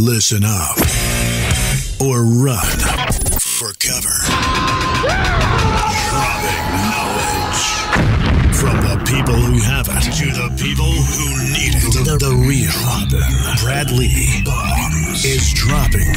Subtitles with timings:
[0.00, 0.78] Listen up
[2.00, 2.64] or run
[3.38, 4.16] for cover.
[5.04, 7.60] Dropping knowledge
[8.56, 11.92] from the people who have it to the people who need it.
[11.92, 12.72] The, the real
[13.62, 16.14] Brad Lea Bombs is dropping.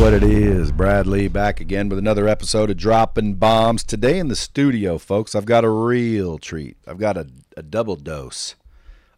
[0.00, 3.84] What it is, Brad Lea back again with another episode of Dropping Bombs.
[3.84, 6.78] Today in the studio, folks, I've got a real treat.
[6.86, 8.54] I've got a, a double dose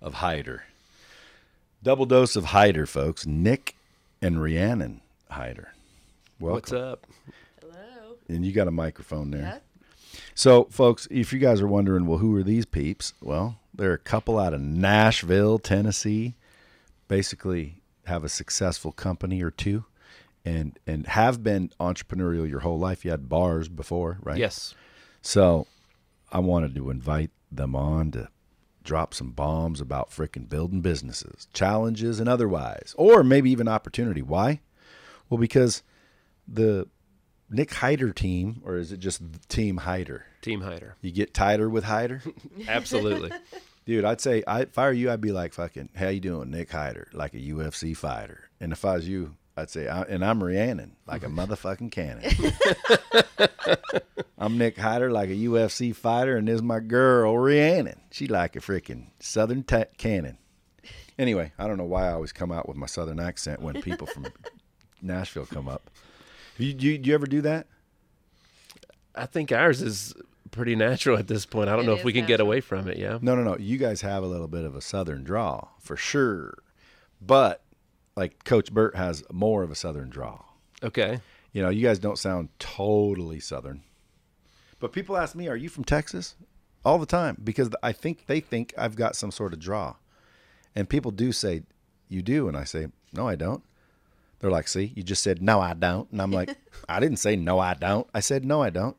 [0.00, 0.62] of Hiter.
[1.84, 3.24] Double dose of Hiter, folks.
[3.24, 3.76] Nick
[4.20, 5.68] and Rhiannon Hiter.
[6.40, 6.54] Welcome.
[6.54, 7.06] What's up?
[7.60, 8.16] Hello.
[8.28, 9.40] And you got a microphone there.
[9.40, 10.18] Yeah.
[10.34, 13.14] So, folks, if you guys are wondering, well, who are these peeps?
[13.23, 16.34] Well, they're a couple out of Nashville, Tennessee.
[17.06, 17.76] Basically,
[18.06, 19.84] have a successful company or two,
[20.45, 23.05] and and have been entrepreneurial your whole life.
[23.05, 24.38] You had bars before, right?
[24.38, 24.74] Yes.
[25.20, 25.66] So,
[26.32, 28.28] I wanted to invite them on to
[28.82, 34.23] drop some bombs about frickin' building businesses, challenges and otherwise, or maybe even opportunity.
[34.23, 34.60] Why?
[35.30, 35.82] Well, because
[36.48, 36.88] the
[37.48, 40.23] Nick Hiter team, or is it just Team Hiter?
[40.40, 40.95] Team Hiter.
[41.01, 42.23] You get tighter with Hiter,
[42.68, 43.30] Absolutely.
[43.85, 44.04] dude.
[44.04, 46.70] I'd say, I, if I were you, I'd be like, "Fucking, how you doing, Nick
[46.70, 48.48] Hiter?" Like a UFC fighter.
[48.60, 52.24] And if I was you, I'd say, I, and I'm Rhiannon, like a motherfucking cannon.
[54.38, 58.00] I'm Nick Hiter, like a UFC fighter, and this is my girl Rhiannon.
[58.10, 60.38] She like a freaking Southern ta cannon.
[61.18, 64.06] Anyway, I don't know why I always come out with my Southern accent when people
[64.06, 64.26] from
[65.03, 65.91] Nashville come up.
[66.58, 67.66] You, you, do you ever do that?
[69.14, 70.14] I think ours is
[70.50, 71.69] pretty natural at this point.
[71.69, 72.48] I don't It know if is we can get natural.
[72.48, 72.97] away from it.
[72.97, 73.19] Yeah.
[73.20, 73.56] No, no, no.
[73.58, 76.58] You guys have a little bit of a southern draw for sure,
[77.20, 77.62] but
[78.16, 80.43] like Coach Burt has more of a southern draw.
[80.82, 81.21] Okay.
[81.53, 83.82] You know, you guys don't sound totally southern,
[84.81, 86.34] but people ask me, "Are you from Texas?"
[86.84, 89.97] All the time because I think they think I've got some sort of draw,
[90.75, 91.62] and people do say,
[92.09, 93.62] "You do," and I say, "No, I don't."
[94.41, 96.56] They're like, "See, you just said no, I don't," and I'm like,
[96.88, 98.09] "I didn't say no, I don't.
[98.15, 98.97] I said no, I don't."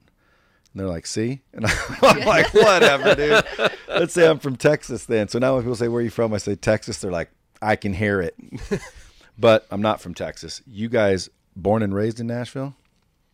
[0.72, 3.44] And they're like, "See," and I'm like, "Whatever, dude."
[3.90, 5.28] Let's say I'm from Texas then.
[5.28, 7.00] So now when people say, "Where are you from?" I say Texas.
[7.00, 8.36] They're like, "I can hear it,"
[9.38, 10.62] but I'm not from Texas.
[10.66, 12.76] You guys born and raised in Nashville?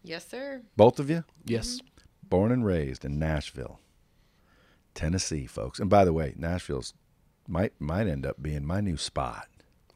[0.04, 0.62] Yes, sir.
[0.78, 1.24] Both of you?
[1.46, 1.78] Yes.
[1.78, 1.86] Mm-hmm.
[2.30, 3.80] Born and raised in Nashville,
[4.94, 5.80] Tennessee, folks.
[5.80, 6.94] And by the way, Nashville's
[7.48, 9.48] might might end up being my new spot.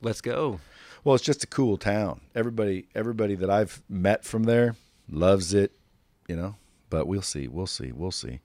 [0.02, 0.60] Let's go.
[1.04, 2.22] Well, it's just a cool town.
[2.34, 4.76] Everybody everybody that I've met from there
[5.10, 5.72] loves it,
[6.28, 6.56] you know.
[6.90, 7.48] But we'll see.
[7.48, 7.92] We'll see.
[7.92, 8.40] We'll see.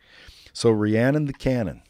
[0.53, 1.83] So Rhiannon the Cannon,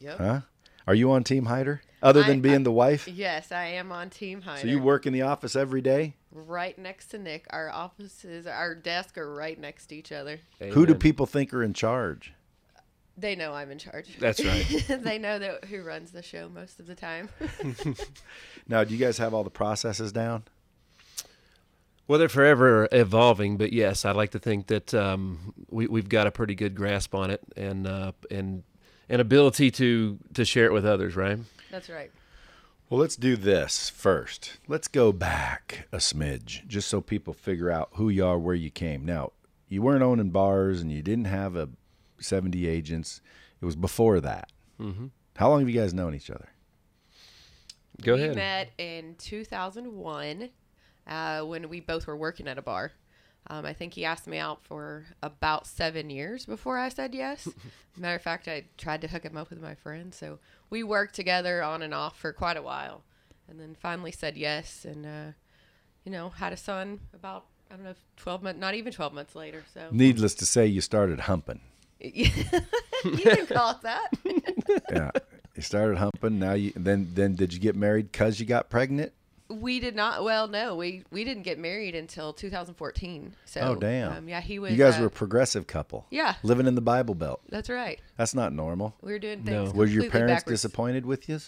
[0.00, 0.18] Yep.
[0.18, 0.40] huh?
[0.86, 1.80] Are you on Team Hiter?
[2.02, 3.06] Other than I- being I- the wife?
[3.08, 4.60] Yes, I am on Team Hiter.
[4.62, 6.14] So you work in the office every day?
[6.34, 7.46] right next to Nick.
[7.50, 10.40] Our offices, our desks are right next to each other.
[10.70, 12.32] Who do people think are in charge?
[13.18, 14.16] They know I'm in charge.
[14.18, 14.84] That's right.
[15.02, 17.28] they know that who runs the show most of the time.
[18.68, 20.44] Now, do you guys have all the processes down?
[22.06, 26.26] Well, they're forever evolving, but yes, I'd like to think that um, we, we've got
[26.26, 28.62] a pretty good grasp on it and uh, and
[29.08, 31.38] an ability to to share it with others, right?
[31.72, 32.10] That's right.
[32.90, 34.58] Well, let's do this first.
[34.68, 38.68] Let's go back a smidge, just so people figure out who you are, where you
[38.68, 39.06] came.
[39.06, 39.32] Now,
[39.70, 41.70] you weren't owning bars and you didn't have a
[42.20, 43.22] 70 agents.
[43.62, 44.52] It was before that.
[44.78, 45.06] Mm-hmm.
[45.36, 46.50] How long have you guys known each other?
[48.02, 48.30] Go we ahead.
[48.32, 50.50] We met in 2001
[51.06, 52.92] uh, when we both were working at a bar.
[53.48, 57.48] Um, I think he asked me out for about seven years before I said yes.
[57.96, 60.38] Matter of fact, I tried to hook him up with my friend, so
[60.72, 63.02] we worked together on and off for quite a while,
[63.46, 65.32] and then finally said yes, and uh,
[66.02, 69.36] you know had a son about I don't know twelve months, not even twelve months
[69.36, 69.62] later.
[69.72, 71.60] So Needless to say, you started humping.
[72.00, 72.24] you
[73.04, 74.10] can call it that.
[74.90, 75.10] Yeah,
[75.54, 76.38] you started humping.
[76.38, 79.12] Now you then then did you get married because you got pregnant?
[79.52, 80.24] We did not.
[80.24, 83.34] Well, no, we we didn't get married until 2014.
[83.44, 84.12] So, Oh, damn.
[84.12, 84.72] Um, yeah, he was.
[84.72, 86.06] You guys uh, were a progressive couple.
[86.10, 86.34] Yeah.
[86.42, 87.40] living in the Bible Belt.
[87.48, 88.00] That's right.
[88.16, 88.94] That's not normal.
[89.02, 89.64] We were doing No.
[89.64, 89.74] things.
[89.74, 90.62] Were your parents backwards.
[90.62, 91.38] disappointed with you?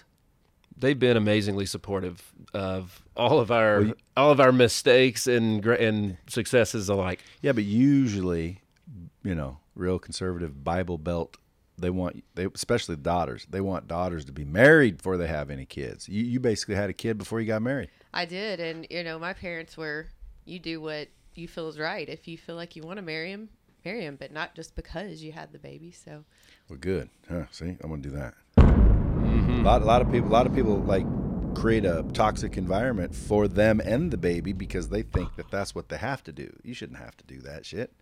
[0.77, 5.65] They've been amazingly supportive of all of our Well, you- all of our mistakes and
[5.67, 7.21] and successes alike.
[7.43, 8.61] Yeah, but usually,
[9.23, 11.37] you know, real conservative Bible Belt,
[11.79, 13.47] they want they especially daughters.
[13.51, 16.09] They want daughters to be married before they have any kids.
[16.09, 17.91] You you basically had a kid before you got married.
[18.13, 20.09] I did, and you know, my parents were.
[20.47, 22.07] You do what you feel is right.
[22.07, 23.49] If you feel like you want to marry him,
[23.83, 25.91] marry him, but not just because you had the baby.
[25.91, 26.25] So
[26.69, 27.09] Well, good.
[27.31, 28.35] Huh, see, I'm gonna do that.
[28.59, 31.07] A lot, a lot of people, a lot of people like
[31.55, 35.89] create a toxic environment for them and the baby because they think that that's what
[35.89, 36.55] they have to do.
[36.63, 37.93] You shouldn't have to do that shit.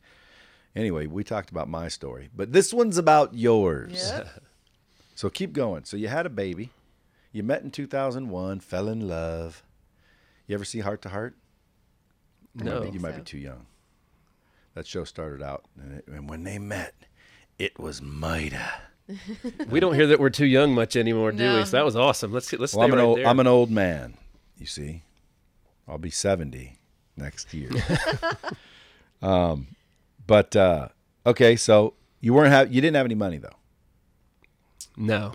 [0.74, 4.10] Anyway, we talked about my story, but this one's about yours.
[4.14, 4.28] Yep.
[5.14, 5.84] So keep going.
[5.84, 6.70] So you had a baby.
[7.32, 9.62] You met in 2001, fell in love.
[10.46, 11.34] You ever see Hart to Hart?
[12.54, 12.82] No.
[12.82, 13.66] You might be too young.
[14.74, 16.94] That show started out, and, it, and when they met,
[17.58, 18.72] it was Mida.
[19.68, 21.64] We don't hear that we're too young much anymore, do we?
[21.66, 22.32] So that was awesome.
[22.32, 23.26] Let's let's Well, stay I'm an right old there.
[23.26, 24.14] I'm an old man.
[24.58, 25.02] You see,
[25.86, 26.78] I'll be 70
[27.16, 27.70] next year.
[29.22, 29.68] um,
[30.32, 30.88] but uh,
[31.26, 31.92] okay, so
[32.22, 33.58] you weren't have you didn't have any money though.
[34.96, 35.34] no.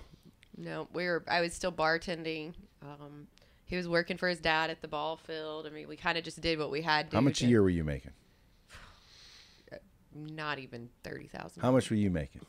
[0.60, 1.24] No, we were.
[1.28, 2.56] I was still bartending.
[2.82, 3.28] Um,
[3.68, 5.68] he was working for his dad at the ball field.
[5.68, 7.18] I mean, we kind of just did what we had to.
[7.18, 8.10] How much a year were you making?
[10.16, 11.62] Not even thirty thousand.
[11.62, 12.42] How much were you making?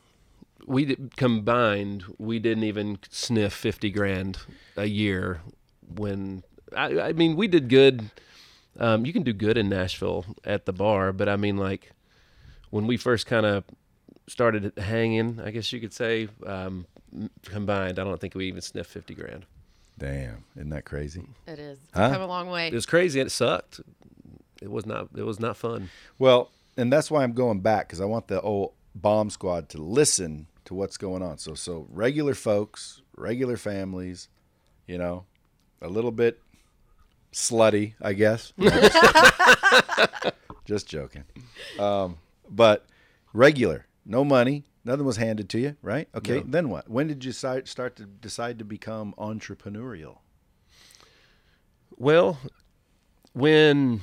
[0.65, 4.39] We did, combined, we didn't even sniff fifty grand
[4.75, 5.41] a year.
[5.87, 6.41] When
[6.75, 8.09] I, I mean, we did good.
[8.79, 11.91] Um, you can do good in Nashville at the bar, but I mean, like
[12.69, 13.63] when we first kind of
[14.27, 16.85] started hanging, I guess you could say um,
[17.45, 17.99] combined.
[17.99, 19.45] I don't think we even sniffed fifty grand.
[19.97, 21.23] Damn, isn't that crazy?
[21.47, 21.77] It is.
[21.79, 22.11] It's Huh?
[22.11, 22.67] come a long way.
[22.67, 23.81] It was crazy and it sucked.
[24.61, 25.09] It was not.
[25.15, 25.89] It was not fun.
[26.17, 29.77] Well, and that's why I'm going back because I want the old bomb squad to
[29.81, 31.37] listen to what's going on.
[31.37, 34.29] So, so regular folks, regular families,
[34.87, 35.25] you know,
[35.81, 36.39] a little bit
[37.33, 38.53] slutty, I guess.
[40.65, 41.23] Just joking.
[41.79, 42.17] Um,
[42.49, 42.85] but
[43.33, 46.07] regular, no money, nothing was handed to you, right?
[46.15, 46.43] Okay, No.
[46.47, 46.89] then what?
[46.89, 50.17] When did you start to decide to become entrepreneurial?
[51.97, 52.39] Well,
[53.33, 54.01] when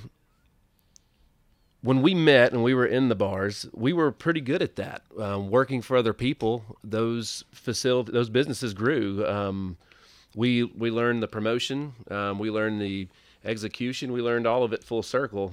[1.83, 5.03] when we met and we were in the bars, we were pretty good at that.
[5.19, 9.25] Um, working for other people, those facility, those businesses grew.
[9.27, 9.77] Um,
[10.35, 13.09] we we learned the promotion, um, we learned the
[13.45, 15.53] execution, we learned all of it full circle.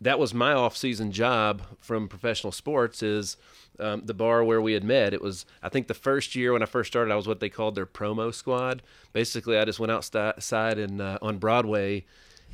[0.00, 3.02] That was my off-season job from professional sports.
[3.02, 3.36] Is
[3.78, 5.14] um, the bar where we had met.
[5.14, 7.48] It was, I think, the first year when I first started, I was what they
[7.48, 8.82] called their promo squad.
[9.12, 12.04] Basically, I just went outside and uh, on Broadway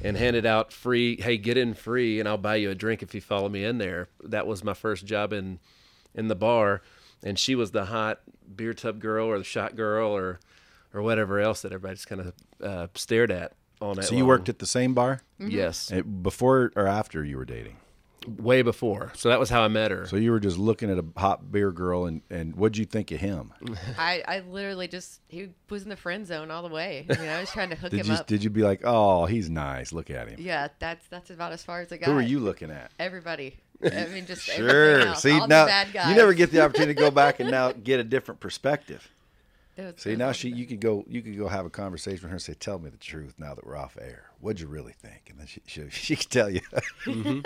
[0.02, 3.14] and handed out free, hey, get in free, and I'll buy you a drink if
[3.14, 4.08] you follow me in there.
[4.22, 5.58] That was my first job in
[6.14, 6.82] in the bar,
[7.22, 8.20] and she was the hot
[8.56, 10.40] beer tub girl or the shot girl or
[10.92, 12.32] or whatever else that everybody just kind of
[12.62, 14.04] uh, stared at all night.
[14.04, 17.76] So you worked at the same bar yes, Eh, before or after you were dating?
[18.38, 19.10] way before.
[19.16, 20.06] So that was how I met her.
[20.06, 23.10] So you were just looking at a hot beer girl, and, and what'd you think
[23.12, 23.52] of him?
[23.98, 27.06] I, I literally just he was in the friend zone all the way.
[27.08, 28.26] You know, I was trying to hook Did him you up.
[28.26, 30.36] did you be like, oh, he's nice, look at him?
[30.38, 32.10] yeah, that's that's about as far as I got.
[32.10, 32.90] Who are you looking at?
[32.98, 33.56] Everybody.
[33.82, 35.14] I mean, just Sure.
[35.14, 36.10] See all now the bad guys.
[36.10, 39.08] you never get the opportunity to go back and now get a different perspective.
[39.88, 42.30] It was- See now she you could go you could go have a conversation with
[42.30, 44.30] her and say, tell me the truth now that we're off air.
[44.40, 45.28] What'd you really think?
[45.30, 46.60] And then she she, she could tell you.
[47.04, 47.40] Mm-hmm.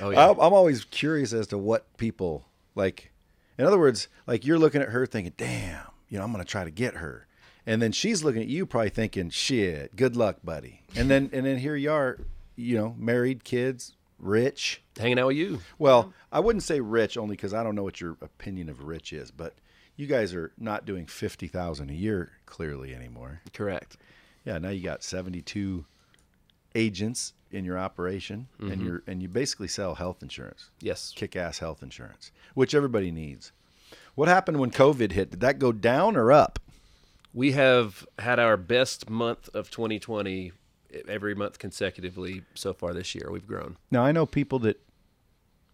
[0.02, 3.10] oh yeah, I'm, I'm always curious as to what people like.
[3.58, 6.64] In other words, like you're looking at her thinking, "Damn, you know, I'm gonna try
[6.64, 7.26] to get her,"
[7.66, 11.44] and then she's looking at you, probably thinking, "Shit, good luck, buddy." And then and
[11.46, 12.18] then here you are,
[12.56, 14.82] you know, married, kids, rich.
[14.98, 15.60] hanging out with you.
[15.78, 19.12] Well, I wouldn't say rich only because I don't know what your opinion of rich
[19.12, 19.54] is, but
[20.02, 23.40] you guys are not doing fifty thousand a year clearly anymore.
[23.54, 23.96] Correct.
[24.44, 25.84] Yeah, now you got seventy-two
[26.74, 28.84] agents in your operation, and mm-hmm.
[28.84, 31.12] you're and you basically sell health insurance Yes.
[31.14, 33.52] kick-ass health insurance, which everybody needs.
[34.16, 35.30] What happened when COVID hit?
[35.30, 36.58] Did that go down or up?
[37.32, 40.52] We have had our best month of 2020
[41.08, 43.30] every month consecutively so far this year.
[43.30, 43.76] We've grown.
[43.90, 44.80] Now I know people that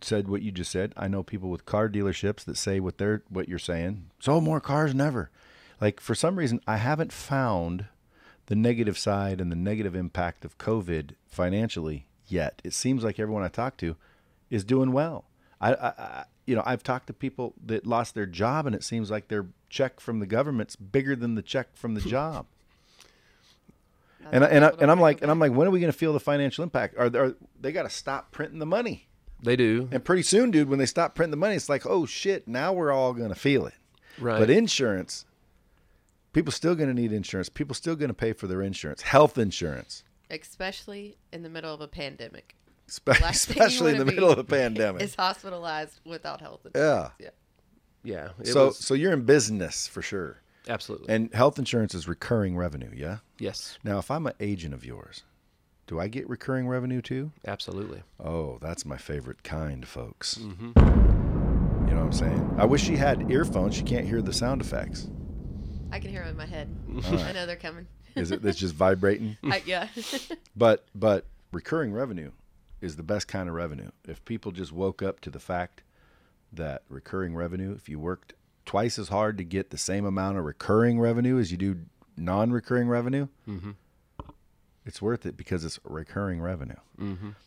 [0.05, 0.93] said what you just said.
[0.97, 4.11] I know people with car dealerships that say what they're what you're saying.
[4.21, 5.31] Sold more cars than ever.
[5.81, 7.87] Like for some reason, I haven't found
[8.47, 12.61] the negative side and the negative impact of COVID financially yet.
[12.65, 13.97] It seems like everyone I talk to
[14.51, 15.25] is doing well.
[15.61, 18.83] I, I, I you know, I've talked to people that lost their job, and it
[18.83, 22.47] seems like their check from the government's bigger than the check from the job.
[24.33, 25.99] and I, and I, and I'm like and I'm like, when are we going to
[25.99, 26.97] feel the financial impact?
[26.97, 29.08] Are, are they got to stop printing the money?
[29.43, 29.89] They do.
[29.93, 32.73] And pretty soon, dude, when they stop printing the money, it's like, oh shit, now
[32.73, 33.75] we're all going to feel it.
[34.19, 34.39] Right.
[34.41, 35.25] But insurance,
[36.33, 37.49] people still going to need insurance.
[37.49, 41.81] People still going to pay for their insurance, health insurance, especially in the middle of
[41.81, 42.55] a pandemic.
[42.89, 45.03] Spe- Last thing you especially in the middle of a pandemic.
[45.03, 47.13] Is hospitalized without health insurance.
[47.21, 47.29] Yeah.
[48.03, 48.29] yeah.
[48.41, 51.15] It So, was- so you're in business for sure, absolutely.
[51.15, 52.91] and health insurance is recurring revenue.
[52.95, 53.19] Yeah.
[53.39, 53.79] yes.
[53.85, 55.23] Now, if I'm an agent of yours,
[55.89, 57.33] do I get recurring revenue too?
[57.47, 58.03] Absolutely.
[58.23, 60.37] Oh, that's my favorite kind, folks.
[60.37, 60.79] Mm-hmm.
[61.89, 62.55] You know what I'm saying?
[62.59, 63.75] I wish she had earphones.
[63.75, 65.09] She can't hear the sound effects.
[65.91, 66.69] I can hear them in my head.
[67.07, 67.87] I know they're coming.
[68.15, 68.45] Is it?
[68.45, 69.37] It's just vibrating.
[69.45, 69.89] I, yeah.
[70.57, 72.33] But but recurring revenue
[72.81, 73.91] is the best kind of revenue.
[74.07, 75.83] If people just woke up to the fact
[76.53, 78.35] that recurring revenue, if you worked
[78.67, 81.79] twice as hard to get the same amount of recurring revenue as you do
[82.17, 83.71] non-recurring revenue, Mm-hmm.
[84.89, 86.75] It's worth it because it's recurring revenue.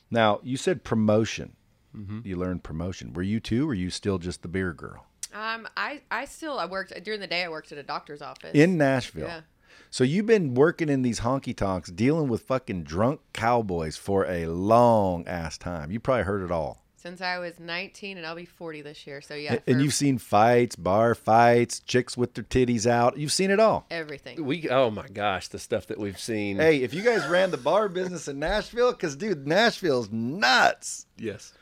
[0.09, 1.55] Now, you said promotion.
[1.95, 2.19] Mm-hmm.
[2.23, 3.11] You learned promotion.
[3.13, 6.57] Were you too, or were you still just the beer girl Um, I, I still
[6.57, 7.43] I worked during the day.
[7.43, 9.27] I worked at a doctor's office in Nashville?
[9.27, 9.41] Yeah.
[9.89, 14.45] So you've been working in these honky tonks, dealing with fucking drunk cowboys for a
[14.45, 15.91] long ass time.
[15.91, 16.80] You probably heard it all.
[17.01, 19.21] Since I was 19, and I'll be 40 this year.
[19.21, 23.17] So yeah, and for you've seen fights, bar fights, chicks with their titties out.
[23.17, 23.85] You've seen it all.
[23.89, 24.43] everything.
[24.45, 26.57] We oh my gosh, the stuff that we've seen.
[26.57, 31.07] Hey, if you guys ran the bar business in Nashville, because dude, Nashville's nuts.
[31.17, 31.53] Yes.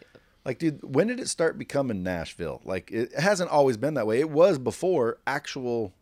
[0.46, 2.62] Like, dude, when did it start becoming Nashville?
[2.64, 4.20] Like, it hasn't always been that way.
[4.20, 5.94] It was before actual,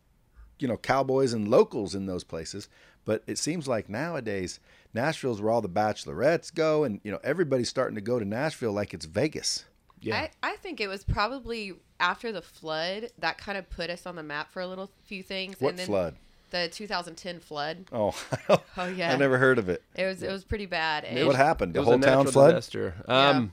[0.58, 2.68] you know, cowboys and locals in those places.
[3.04, 4.60] But it seems like nowadays,
[4.94, 8.72] Nashville's where all the bachelorettes go, and you know, everybody's starting to go to Nashville
[8.72, 9.64] like it's Vegas.
[10.00, 10.28] Yeah.
[10.42, 14.14] I, I think it was probably after the flood that kind of put us on
[14.16, 15.60] the map for a little few things.
[15.60, 16.16] What and then flood?
[16.50, 17.84] The 2010 flood.
[17.92, 18.14] Oh,
[18.76, 19.12] Oh yeah.
[19.12, 19.82] I never heard of it.
[19.94, 21.04] It was it was pretty bad.
[21.04, 21.74] And What happened?
[21.74, 22.50] The It was a whole town natural flood?
[22.54, 22.94] disaster.
[23.06, 23.52] Um,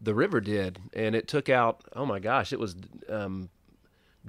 [0.00, 1.84] The river did, and it took out.
[1.94, 2.74] Oh my gosh, it was
[3.08, 3.50] um,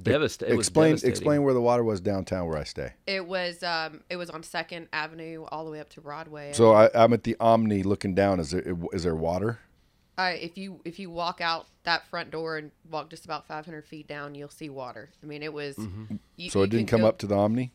[0.01, 0.55] devastating.
[0.55, 2.93] It explain explain where the water was downtown where I stay.
[3.07, 6.53] It was um it was on Second Avenue all the way up to Broadway.
[6.53, 8.39] So I, I'm at the Omni looking down.
[8.39, 9.59] Is there is there water?
[10.17, 13.83] uh, if you if you walk out that front door and walk just about 500
[13.85, 15.09] feet down, you'll see water.
[15.21, 15.75] I mean, it was.
[15.75, 16.15] Mm-hmm.
[16.37, 17.71] you- So it didn't come go- up to the Omni.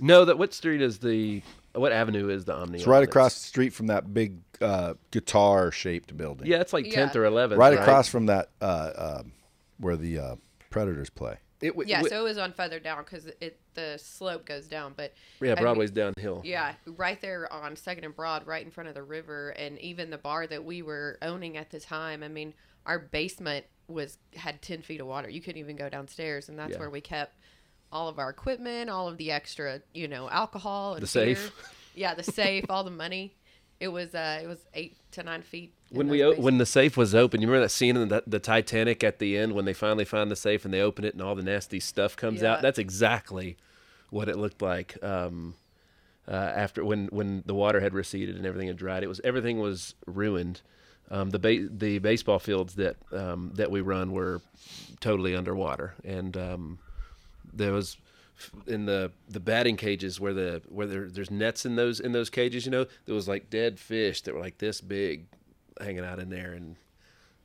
[0.00, 1.42] No, that what street is the
[1.74, 2.78] what avenue is the Omni?
[2.78, 6.46] It's right across the street from that big uh, guitar shaped building.
[6.48, 6.94] Yeah, it's like Yeah.
[6.94, 7.58] tenth or eleventh.
[7.58, 9.32] right across from that uh, um
[9.78, 10.36] where the uh,
[10.72, 11.36] Predators play.
[11.60, 14.66] It, w- Yeah, w- so it was on further down because it the slope goes
[14.66, 16.42] down, but yeah, I mean- Broadway's downhill.
[16.44, 20.10] Yeah, right there on Second and Broad, right in front of the river, and even
[20.10, 22.22] the bar that we were owning at the time.
[22.24, 22.52] I mean,
[22.84, 25.28] our basement was had ten feet of water.
[25.30, 26.78] You couldn't even go downstairs, and that's Yeah.
[26.80, 27.36] where we kept
[27.92, 31.52] all of our equipment, all of the extra, you know, alcohol and The safe.
[31.94, 33.36] Yeah, the safe, all the money.
[33.78, 35.74] It was uh, it was eight to nine feet.
[35.92, 39.04] When we when the safe was open, you remember that scene in the, the Titanic
[39.04, 41.34] at the end when they finally find the safe and they open it and all
[41.34, 42.54] the nasty stuff comes Yeah.
[42.54, 42.62] out.
[42.62, 43.56] That's exactly
[44.10, 45.54] what it looked like um,
[46.26, 49.02] uh, after when when the water had receded and everything had dried.
[49.02, 50.60] It was everything was ruined.
[51.10, 54.40] Um, the ba- the baseball fields that um, that we run were
[55.00, 56.78] totally underwater, and um,
[57.52, 57.98] there was
[58.66, 62.30] in the the batting cages where the where there, there's nets in those in those
[62.30, 62.64] cages.
[62.64, 65.26] You know, there was like dead fish that were like this big,
[65.80, 66.76] hanging out in there, and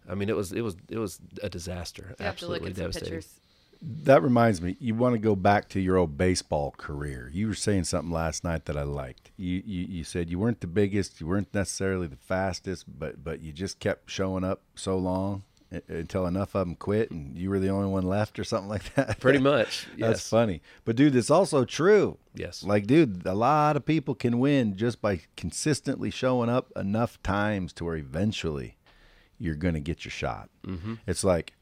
[0.10, 2.16] I mean, it was it was it was a disaster.
[2.20, 3.14] you have to look Absolutely at some devastating.
[3.16, 3.40] pictures.
[3.80, 7.30] That reminds me, you want to go back to your old baseball career.
[7.32, 9.30] You were saying something last night that I liked.
[9.38, 13.42] You, you you said you weren't the biggest, you weren't necessarily the fastest, but but
[13.42, 15.57] you just kept showing up so long u-
[15.88, 18.94] until enough of them quit, and you were the only one left, or something like
[18.96, 19.20] that.
[19.20, 19.88] Pretty much.
[19.98, 20.62] That's funny.
[20.86, 22.18] But dude, it's also true.
[22.34, 22.64] Yes.
[22.64, 27.74] Like, dude, a lot of people can win just by consistently showing up enough times
[27.74, 28.78] to where eventually
[29.40, 30.50] you're gonna get your shot.
[30.66, 30.96] Mm-hmm.
[31.06, 31.54] It's like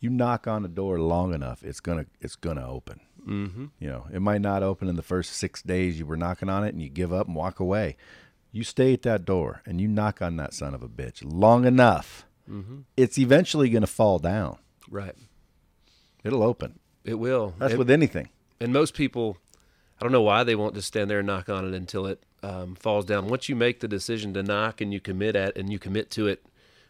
[0.00, 3.00] you knock on a door long enough, it's gonna it's gonna open.
[3.26, 3.66] Mm-hmm.
[3.78, 6.64] You know, it might not open in the first six days you were knocking on
[6.64, 7.96] it, and you give up and walk away.
[8.52, 11.64] You stay at that door and you knock on that son of a bitch long
[11.64, 12.26] enough.
[12.96, 14.58] It's eventually gonna fall down.
[14.90, 15.14] Right.
[16.24, 16.78] It'll open.
[17.04, 17.54] It will.
[17.58, 18.28] That's And- with anything.
[18.60, 19.38] and most people
[19.98, 22.22] i don't know why they won't just stand there and knock on it until it
[22.42, 25.70] um, falls down once you make the decision to knock and you commit at and
[25.72, 26.44] you commit to it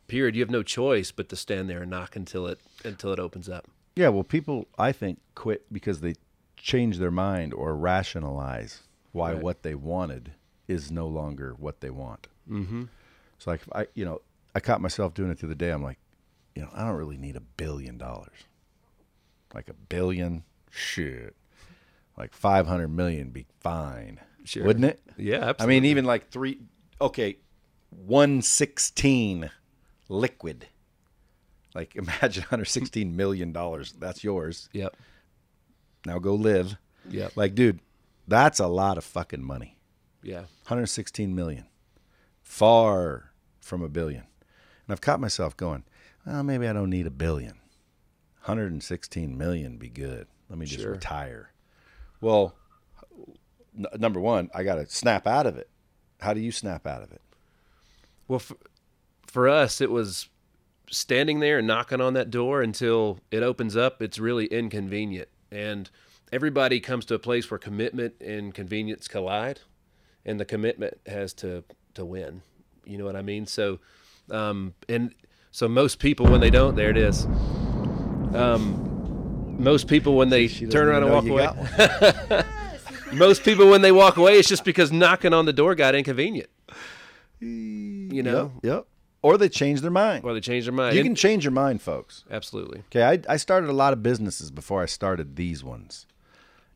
[0.09, 3.19] period you have no choice but to stand there and knock until it until it
[3.21, 6.15] opens up Yeah, well, people I think quit because they
[6.57, 9.43] change their mind or rationalize why Right.
[9.43, 10.33] what they wanted
[10.69, 12.27] is no longer what they want.
[12.49, 12.85] Mm-hmm.
[13.37, 14.21] It's like I, you know,
[14.55, 15.71] I caught myself doing it the other day.
[15.71, 15.99] I'm like,
[16.55, 18.37] you know, I don't really need a billion dollars.
[19.55, 21.35] Like a billion, shit.
[22.19, 24.65] Like five hundred million be fine, Sure.
[24.65, 25.01] wouldn't it?
[25.17, 26.61] yeah I mean, even like three.
[27.01, 27.37] Okay,
[27.91, 29.51] one sixteen
[30.09, 30.67] liquid.
[31.75, 33.93] Like imagine 116 million dollars.
[33.99, 34.69] That's yours.
[34.73, 34.97] yep
[36.05, 36.77] Now go live.
[37.09, 37.29] Yeah.
[37.37, 37.79] Like, dude,
[38.29, 39.79] that's a lot of fucking money.
[40.23, 41.67] yeah 116 million.
[42.43, 43.31] Far
[43.61, 44.25] from a billion.
[44.91, 45.85] And I've caught myself going,
[46.27, 47.61] well, maybe I don't need a billion.
[48.41, 50.27] 116 million be good.
[50.49, 50.91] Let me just Sure.
[50.91, 51.53] retire.
[52.21, 52.57] Well,
[53.79, 55.71] n- number one, I got to snap out of it.
[56.21, 57.21] How do you snap out of it?
[58.27, 58.57] well for,
[59.29, 60.29] for us it was
[60.91, 65.89] standing there and knocking on that door until it opens up it's really inconvenient and
[66.33, 69.61] everybody comes to a place where commitment and convenience collide
[70.25, 72.43] and the commitment has to to win
[72.85, 73.81] you know what i mean so
[74.31, 75.15] um and
[75.51, 77.25] so most people when they don't there it is
[78.35, 78.87] um
[79.59, 81.47] Most people when they She turn around and walk away.
[82.31, 82.47] got.
[83.13, 86.49] Most people when they walk away, it's just because knocking on the door got inconvenient.
[87.41, 88.87] You know, Yep, yep.
[89.23, 90.25] Or they change their mind.
[90.25, 90.95] or they change their mind.
[90.95, 92.25] you And- can change your mind, folks.
[92.31, 92.81] absolutely.
[92.91, 96.07] Okay, I, I started a lot of businesses before I started these ones.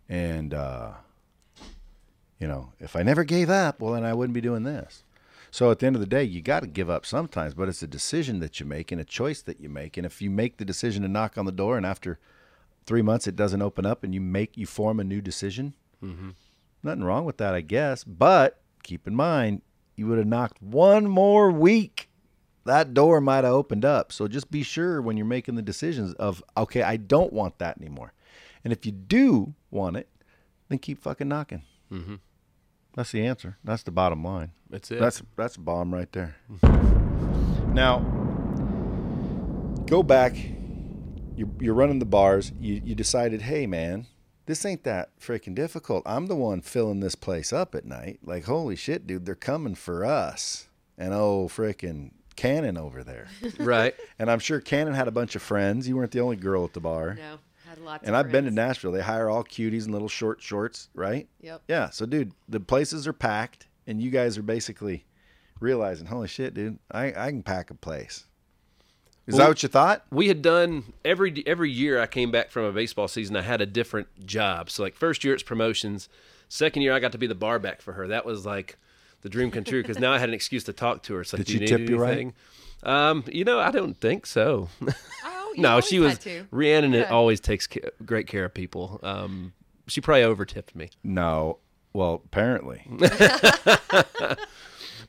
[0.09, 0.91] And, uh,
[2.39, 5.03] you know, if I never gave up, well, then I wouldn't be doing this.
[5.55, 7.81] So at the end of the day, you got to give up sometimes, but it's
[7.81, 9.97] a decision that you make and a choice that you make.
[9.97, 12.19] And if you make the decision to knock on the door and after
[12.87, 15.75] three months it doesn't open up and you make, you form a new decision,
[16.83, 18.03] nothing wrong with that, I guess.
[18.03, 19.63] But keep in mind,
[19.95, 22.09] you would have knocked one more week
[22.65, 24.11] that door might have opened up.
[24.11, 27.79] So just be sure when you're making the decisions of, okay, I don't want that
[27.79, 28.13] anymore.
[28.65, 30.09] And if you do want it,
[30.69, 31.63] then keep fucking knocking.
[31.93, 32.17] Mm-hmm.
[32.95, 33.59] That's the answer.
[33.65, 34.53] That's the bottom line.
[34.71, 35.01] That's it.
[35.01, 36.37] That's that's a bomb right there.
[37.73, 37.99] now,
[39.87, 40.37] go back.
[41.37, 42.53] You're, you're running the bars.
[42.61, 44.07] You, you decided, hey, man,
[44.47, 46.05] this ain't that freaking difficult.
[46.07, 48.21] I'm the one filling this place up at night.
[48.23, 50.69] Like, holy shit, dude, they're coming for us.
[50.97, 53.27] And oh, freaking Cannon over there.
[53.59, 53.95] right.
[54.19, 55.89] and I'm sure Cannon had a bunch of friends.
[55.89, 57.15] You weren't the only girl at the bar.
[57.15, 57.39] No,
[57.75, 58.07] had lots.
[58.07, 58.51] And of I've been to.
[58.51, 58.93] Nashville.
[58.93, 61.29] They hire all cuties and little short shorts, right?
[61.41, 61.63] Yep.
[61.69, 61.91] Yeah.
[61.91, 65.05] So, dude, the places are packed, and you guys are basically
[65.61, 68.27] realizing, holy shit, dude, I, I can pack a place.
[69.27, 70.05] Is that what you thought?
[70.11, 73.63] we had done every every year I came back from a baseball season I had
[73.63, 74.69] a different job.
[74.69, 76.11] So like first year it's promotions,
[76.51, 78.07] second year I got to be the bar back for her.
[78.09, 78.77] That was like
[79.23, 81.23] the dream come true because now I had an excuse to talk to her.
[81.23, 82.35] It's like, Did she you need tip you right?
[82.83, 84.69] Um, you know, I don't think so.
[84.83, 86.47] You no, she was had to.
[86.51, 86.93] Rhiannon.
[86.93, 87.11] Yeah.
[87.11, 89.01] always takes ca- great care of people.
[89.03, 89.53] Um,
[89.87, 90.91] she probably over tipped me.
[91.03, 91.59] No.
[91.93, 92.83] Well, apparently.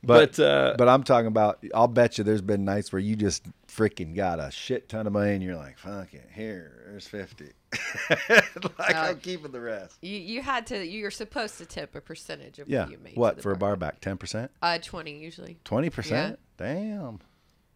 [0.04, 1.64] But, uh, but I'm talking about.
[1.74, 5.14] I'll bet you there's been nights where you just freaking got a shit ton of
[5.14, 7.46] money, and you're like, "Fuck it, here, there's 50.
[8.78, 9.98] like I'm keeping the rest.
[10.02, 10.86] You you had to.
[10.86, 12.84] You're supposed to tip a percentage of Yeah.
[12.84, 13.18] what you made.
[13.18, 14.00] What the for a bar back?
[14.00, 14.52] Ten percent?
[14.62, 15.58] Uh, twenty usually.
[15.64, 16.38] Twenty percent?
[16.58, 17.20] Damn.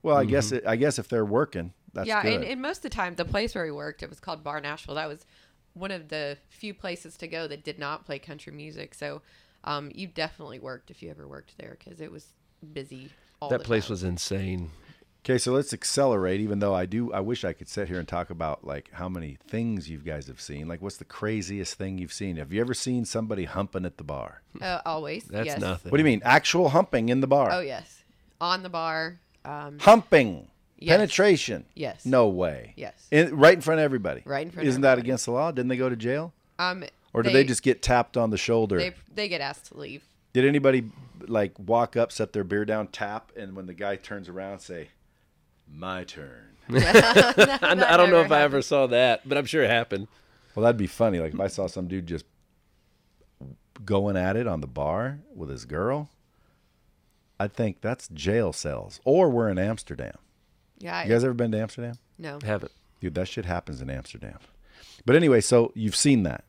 [0.04, 2.34] Well, I guess it, I guess if they're working, that's yeah, good.
[2.34, 4.62] and, and most of the time, the place where we worked, it was called Bar
[4.62, 4.96] Nashville.
[4.96, 5.26] That was
[5.74, 8.94] one of the few places to go that did not play country music.
[8.94, 9.22] So,
[9.64, 12.28] um, you definitely worked if you ever worked there because it was
[12.74, 13.12] busy.
[13.42, 13.94] All that the place time.
[13.94, 14.72] was insane.
[15.26, 16.40] Okay, so let's accelerate.
[16.40, 19.10] Even though I do, I wish I could sit here and talk about like how
[19.10, 20.68] many things you guys have seen.
[20.68, 22.38] Like, what's the craziest thing you've seen?
[22.38, 24.42] Have you ever seen somebody humping at the bar?
[24.62, 25.26] uh, always.
[25.26, 25.60] That's yes.
[25.60, 25.92] nothing.
[25.92, 27.52] What do you mean, actual humping in the bar?
[27.52, 28.04] Oh yes,
[28.40, 29.20] on the bar.
[29.46, 30.48] Um, Humping,
[30.80, 30.98] Yes.
[30.98, 31.66] penetration.
[31.76, 32.06] Yes.
[32.06, 32.74] No way.
[32.78, 32.94] Yes.
[33.12, 34.22] In, right in front of everybody.
[34.26, 35.52] Right in front of Isn't that against the law?
[35.52, 36.34] Didn't they go to jail?
[36.58, 38.78] um, Or did they, just get tapped on the shoulder?
[38.78, 40.04] they they get asked to leave?
[40.32, 40.90] Did anybody
[41.28, 44.90] like walk up, set their beer down, tap, and when the guy turns around, say,
[45.68, 46.56] "My turn"?
[46.70, 50.08] I, I don't know never if I ever saw that, but I'm sure it happened.
[50.56, 51.20] Well, that'd be funny.
[51.20, 52.26] Like if I saw some dude just
[53.84, 56.10] going at it on the bar with his girl,
[57.40, 59.00] I'd think that's jail cells.
[59.04, 60.18] Or we're in Amsterdam.
[60.80, 61.04] Yeah.
[61.04, 61.96] You guys ever been to Amsterdam?
[62.18, 62.40] no.
[62.44, 62.72] Haven't.
[63.02, 64.38] Dude, that shit happens in Amsterdam.
[65.06, 66.44] But anyway, so you've seen that.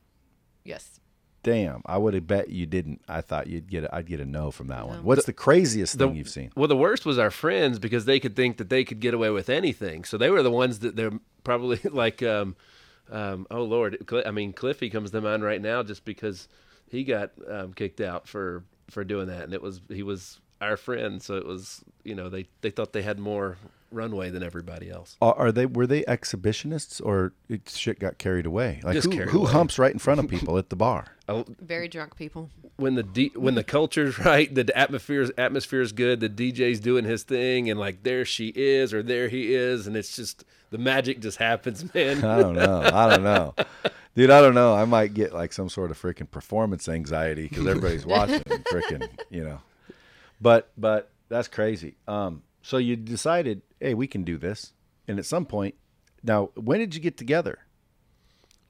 [0.65, 0.99] Yes.
[1.43, 3.01] Damn, I would have bet you didn't.
[3.07, 3.85] I thought you'd get.
[3.85, 5.03] A, I'd get a no from that one.
[5.03, 6.51] What's the craziest The- thing you've seen?
[6.55, 9.29] Well, the worst was our friends because they could think that they could get away
[9.31, 10.03] with anything.
[10.03, 12.55] So they were the ones that they're probably like, um,
[13.09, 16.47] um, oh Lord, Cl- I mean Cliffy comes to mind right now just because
[16.89, 20.77] he got um, kicked out for for doing that, and it was he was our
[20.77, 23.57] friend, so it was you know they they thought they had more
[23.91, 25.17] runway than everybody else.
[25.21, 28.81] Are, are they were they exhibitionists or it, shit got carried away?
[28.83, 29.51] Like Just who, carried who away.
[29.51, 31.07] humps right in front of people at the bar?
[31.61, 32.49] Very drunk people.
[32.75, 37.05] when the D, when the culture's right, the atmosphere atmosphere is good, the DJ's doing
[37.05, 40.77] his thing, and like there she is or there he is, and it's just the
[40.77, 42.23] magic just happens, man.
[42.25, 42.81] I don't know.
[42.81, 43.53] I don't know.
[44.13, 44.73] Dude, I don't know.
[44.73, 49.07] I might get like some sort of freaking performance anxiety because everybody's watching and freaking,
[49.29, 49.61] you know.
[50.41, 51.95] But but that's crazy.
[52.09, 54.73] Um, so you decided, hey, we can do this.
[55.07, 55.75] And at some point,
[56.23, 57.59] now when did you get together?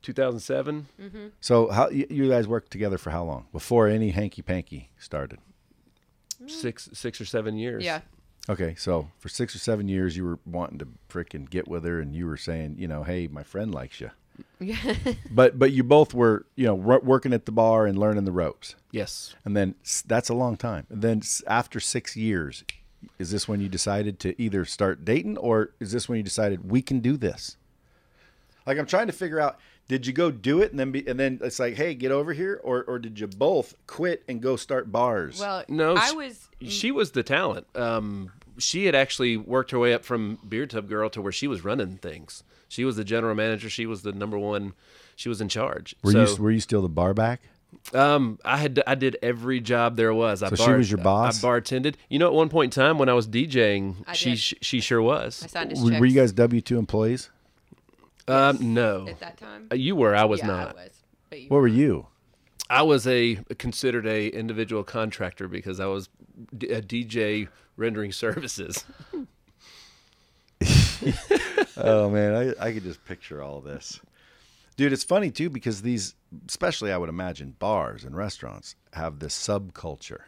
[0.01, 0.87] 2007.
[0.99, 1.27] Mm-hmm.
[1.39, 5.39] So how you, you guys worked together for how long before any hanky panky started?
[6.41, 6.49] Mm.
[6.49, 7.83] six six or seven years.
[7.83, 8.01] Yeah.
[8.49, 11.99] Okay, so for six or seven years, you were wanting to freaking get with her,
[11.99, 14.09] and you were saying, you know, hey, my friend likes you.
[14.59, 14.95] Yeah.
[15.29, 18.31] But but you both were, you know, wor- working at the bar and learning the
[18.31, 18.75] ropes.
[18.91, 19.35] Yes.
[19.45, 19.75] And then
[20.07, 20.87] that's a long time.
[20.89, 22.63] And then after six years,
[23.19, 26.69] is this when you decided to either start dating or is this when you decided
[26.69, 27.57] we can do this?
[28.65, 31.19] Like I'm trying to figure out, did you go do it and then be, and
[31.19, 34.55] then it's like, hey, get over here, or or did you both quit and go
[34.55, 35.39] start bars?
[35.39, 36.47] Well, No, I was.
[36.61, 37.65] She was the talent.
[37.75, 41.47] Um, she had actually worked her way up from beer tub girl to where she
[41.47, 42.43] was running things.
[42.67, 43.69] She was the general manager.
[43.69, 44.73] She was the number one.
[45.15, 45.95] She was in charge.
[46.03, 47.41] Were so, you were you still the bar back?
[47.93, 50.43] Um, I had I did every job there was.
[50.43, 51.43] I So she was your boss?
[51.43, 51.95] I bartended.
[52.09, 54.39] You know, at one point in time when I was DJing, I she did.
[54.39, 55.43] she, she sure was.
[55.43, 57.29] I signed his Were, checks you guys W two employees?
[58.27, 59.67] Um, no, at that time.
[59.71, 60.15] Uh, you were.
[60.15, 60.69] I was yeah, not.
[60.69, 61.01] I was.
[61.29, 61.75] But you What were weren't.
[61.75, 62.07] you?
[62.69, 66.07] I was a considered a individual contractor because I was
[66.57, 68.85] d- a DJ rendering services.
[71.77, 73.99] Oh man, I, I could just picture all this.
[74.77, 76.13] Dude, it's funny too because these,
[76.47, 80.21] especially I would imagine, bars and restaurants have this subculture,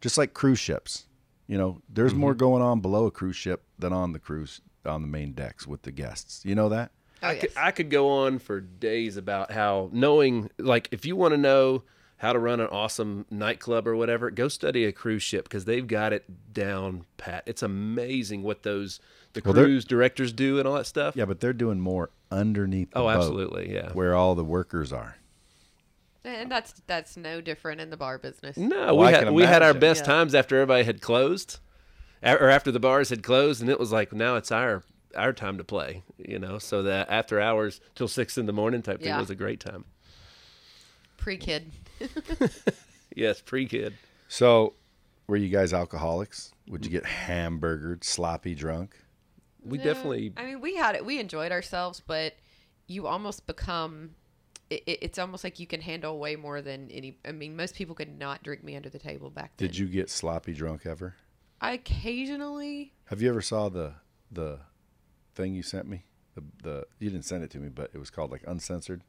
[0.00, 1.06] just like cruise ships.
[1.46, 2.38] You know, there's more Mm-hmm.
[2.38, 5.82] going on below a cruise ship than on the cruise on the main decks with
[5.82, 6.44] the guests.
[6.44, 6.90] You know that?
[7.22, 7.40] Oh, I, yes.
[7.40, 11.38] could, I could go on for days about how knowing, like, if you want to
[11.38, 11.82] know
[12.18, 15.86] how to run an awesome nightclub or whatever, go study a cruise ship because they've
[15.86, 17.44] got it down pat.
[17.46, 19.00] It's amazing what those
[19.32, 21.16] the Well, cruise directors do and all that stuff.
[21.16, 22.90] Yeah, but they're doing more underneath.
[22.90, 23.92] The Oh, boat absolutely, yeah.
[23.92, 25.16] Where all the workers are.
[26.28, 28.56] And that's that's no different in the bar business.
[28.56, 29.80] No, Well, I we can had we had our imagine.
[29.80, 30.12] best Yeah.
[30.14, 31.58] times after everybody had closed,
[32.22, 34.82] a- or after the bars had closed, and it was like now it's our
[35.16, 36.02] our time to play.
[36.18, 39.20] You know, so that after hours till six in the morning type thing Yeah.
[39.20, 39.84] was a great time.
[41.16, 41.72] Pre kid.
[43.16, 43.94] Yes, pre kid.
[44.28, 44.74] So,
[45.26, 46.52] were you guys alcoholics?
[46.68, 48.94] Would you get hamburgered, sloppy drunk?
[49.64, 51.04] We No, definitely I mean, we had it.
[51.04, 52.34] We enjoyed ourselves, but
[52.86, 54.10] you almost become.
[54.70, 57.18] It, it- it's almost like you can handle way more than any.
[57.24, 59.68] I mean, most people could not drink me under the table back then.
[59.68, 61.14] Did you get sloppy drunk ever?
[61.60, 62.92] I occasionally.
[63.06, 63.94] Have you ever saw the
[64.30, 64.60] the
[65.34, 66.04] thing you sent me?
[66.34, 69.02] The the you didn't send it to me, but it was called like uncensored.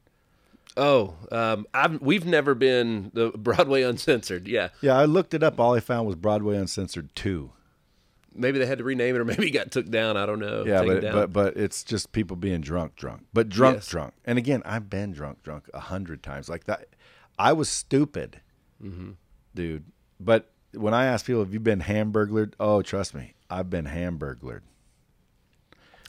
[0.77, 4.47] Oh, um, I've we've never been the Broadway uncensored.
[4.47, 5.59] Yeah, Yeah, I looked it up.
[5.59, 7.51] All I found was Broadway Uncensored two.
[8.33, 10.17] Maybe they had to rename it, or maybe it got took down.
[10.17, 10.63] I don't know.
[10.65, 13.87] Yeah, but but but it's just people being drunk, drunk, but drunk, Yes.
[13.87, 14.13] drunk.
[14.25, 16.49] And again, I've been drunk, drunk a hundred times.
[16.49, 16.87] Like that,
[17.37, 18.41] I was stupid,
[18.83, 19.11] Mm-hmm.
[19.55, 19.85] dude.
[20.19, 24.63] But when I ask people, "Have you been hamburglared?" Oh, trust me, I've been hamburglared.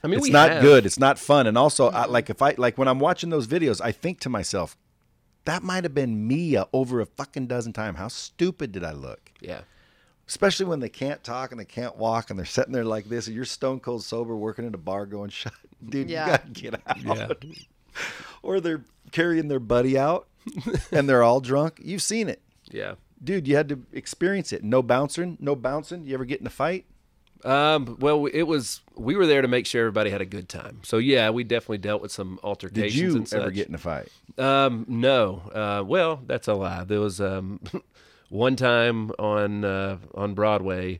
[0.03, 0.85] I mean, it's not have- good.
[0.85, 1.45] It's not fun.
[1.47, 4.29] And also, I, like if I like when I'm watching those videos, I think to
[4.29, 4.75] myself,
[5.45, 7.97] that might have been me over a fucking dozen times.
[7.97, 9.31] How stupid did I look?
[9.41, 9.61] Yeah,
[10.31, 13.27] Especially when they can't talk and they can't walk and they're sitting there like this,
[13.27, 15.51] and you're stone cold sober working in a bar going, "Shut,
[15.85, 16.25] dude, Yeah.
[16.25, 17.51] you gotta get out." yeah.
[18.41, 20.25] Or they're carrying their buddy out,
[20.93, 21.81] and they're all drunk.
[21.83, 22.41] You've seen it,
[22.71, 22.93] yeah.
[23.21, 23.45] dude.
[23.45, 24.63] You had to experience it.
[24.63, 26.05] No bouncing, no bouncing.
[26.05, 26.85] You ever get in a fight?
[27.43, 30.79] Um, well, it was we were there to make sure everybody had a good time.
[30.83, 32.93] So yeah, we definitely dealt with some altercations.
[32.93, 33.13] Did altercations.
[33.13, 33.41] you and such.
[33.41, 34.07] ever get in a fight?
[34.37, 35.41] Um, no.
[35.53, 36.85] Uh, well, that's a lie.
[36.85, 37.59] There was um,
[38.31, 40.99] one time on uh, on Broadway,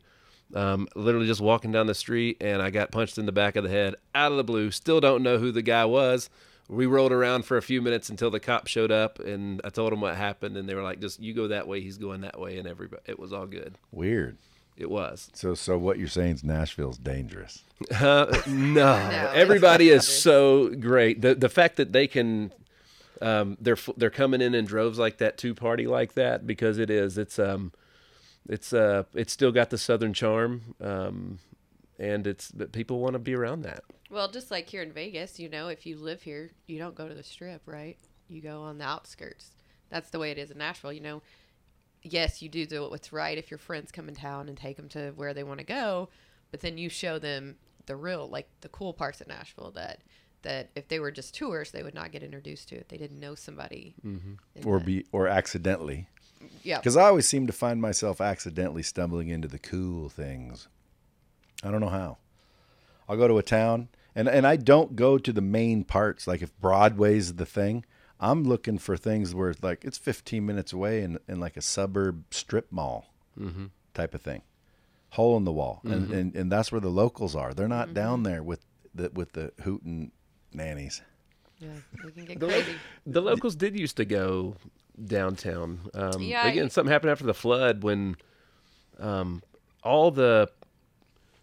[0.54, 3.64] um, literally just walking down the street, and I got punched in the back of
[3.64, 4.70] the head out of the blue.
[4.70, 6.30] Still don't know who the guy was.
[6.68, 9.92] We rolled around for a few minutes until the cop showed up, and I told
[9.92, 12.40] them what happened, and they were like, "Just you go that way, he's going that
[12.40, 13.78] way," and everybody, it was all good.
[13.92, 14.38] Weird.
[14.78, 15.30] It was.
[15.34, 17.64] So, so what you're saying is Nashville's dangerous.
[18.00, 21.22] Uh, no, it's everybody is so great.
[21.22, 22.54] The the fact that they can,
[23.22, 26.90] um, they're they're coming in in droves like that two party like that because it
[26.90, 27.72] is it's um,
[28.50, 31.40] it's uh it's still got the southern charm, um,
[32.00, 33.84] and it's but people want to be around that.
[34.10, 37.08] Well, just like here in Vegas, you know, if you live here, you don't go
[37.08, 37.98] to the strip, right?
[38.28, 39.52] You go on the outskirts.
[39.90, 40.94] That's the way it is in Nashville.
[40.94, 41.22] You know,
[42.04, 44.90] yes, you do do what's right if your friends come in town and take them
[44.90, 46.10] to where they want to go,
[46.50, 47.56] but then you show them
[47.86, 50.00] the real, like the cool parts of Nashville that
[50.44, 52.90] that if they were just tourists, they would not get introduced to it.
[52.90, 53.96] They didn't know somebody.
[54.06, 54.34] Mm-hmm.
[54.56, 56.08] in or the- be or accidentally.
[56.64, 60.68] Yeah, because i always seem to find myself accidentally stumbling into the cool things.
[61.64, 62.18] I don't know how.
[63.08, 66.42] I'll go to a town and and i don't go to the main parts like
[66.42, 67.86] if broadway's the thing
[68.20, 71.62] i'm looking for things where it's like it's 15 minutes away in, in like a
[71.62, 73.66] suburb strip mall mm-hmm.
[73.94, 74.42] type of thing.
[75.12, 75.82] Hole in the wall.
[75.84, 76.14] And, mm-hmm.
[76.14, 77.54] and and that's where the locals are.
[77.54, 80.12] They're not down there with the with the hooting
[80.54, 81.02] nannies
[81.62, 81.70] yeah,
[82.04, 82.76] we can get crazy.
[83.06, 84.56] The locals did used to go
[85.06, 85.80] downtown.
[85.94, 88.16] Um, Yeah, again, I- something happened after the flood when
[89.00, 89.44] um,
[89.84, 90.50] all the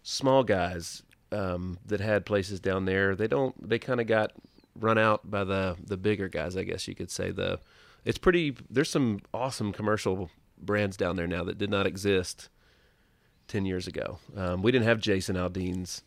[0.03, 4.33] small guys um, that had places down there, they don't, they kind of got
[4.75, 6.57] run out by the the bigger guys.
[6.57, 7.59] I guess you could say the.
[8.05, 8.57] It's pretty.
[8.69, 12.49] There's some awesome commercial brands down there now that did not exist
[13.47, 14.19] ten years ago.
[14.35, 16.03] Um, we didn't have Jason Aldean's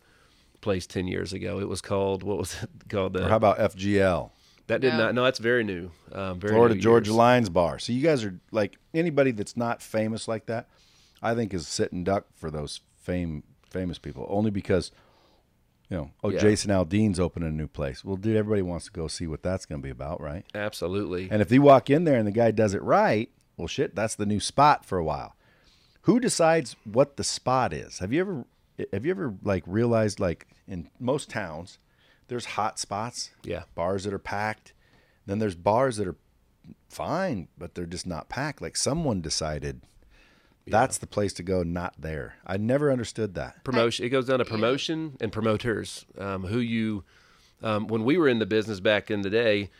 [0.62, 1.60] place ten years ago.
[1.60, 3.16] It was called what was it called?
[3.16, 4.30] or The, how about fgl
[4.68, 4.98] that did No.
[4.98, 5.14] not.
[5.14, 5.90] No, that's very new.
[6.12, 7.16] Um, very Florida new Georgia years.
[7.16, 7.78] Lines Bar.
[7.80, 10.68] So you guys are like anybody that's not famous like that,
[11.20, 14.24] I think is sitting duck for those fame famous people.
[14.30, 14.90] Only because
[15.90, 16.38] You know, oh, Yeah.
[16.40, 18.02] Jason Aldean's opening a new place.
[18.04, 20.44] Well, dude, everybody wants to go see what that's going to be about, right?
[20.54, 21.28] Absolutely.
[21.30, 24.14] And if you walk in there and the guy does it right, well, shit, that's
[24.14, 25.34] the new spot for a while.
[26.02, 27.98] Who decides what the spot is?
[27.98, 28.44] Have you ever,
[28.92, 31.78] have you ever like realized like in most towns,
[32.28, 33.64] there's hot spots, Yeah.
[33.74, 34.72] bars that are packed.
[35.26, 36.16] Then there's bars that are
[36.88, 38.60] fine, but they're just not packed.
[38.62, 39.82] Like someone decided
[40.66, 42.36] that's the place to go, not there.
[42.46, 43.64] I never understood that.
[43.64, 44.04] promotion.
[44.06, 46.06] It goes down to promotion and promoters.
[46.16, 47.02] Um, who you,
[47.62, 49.70] um, when we were in the business back in the day,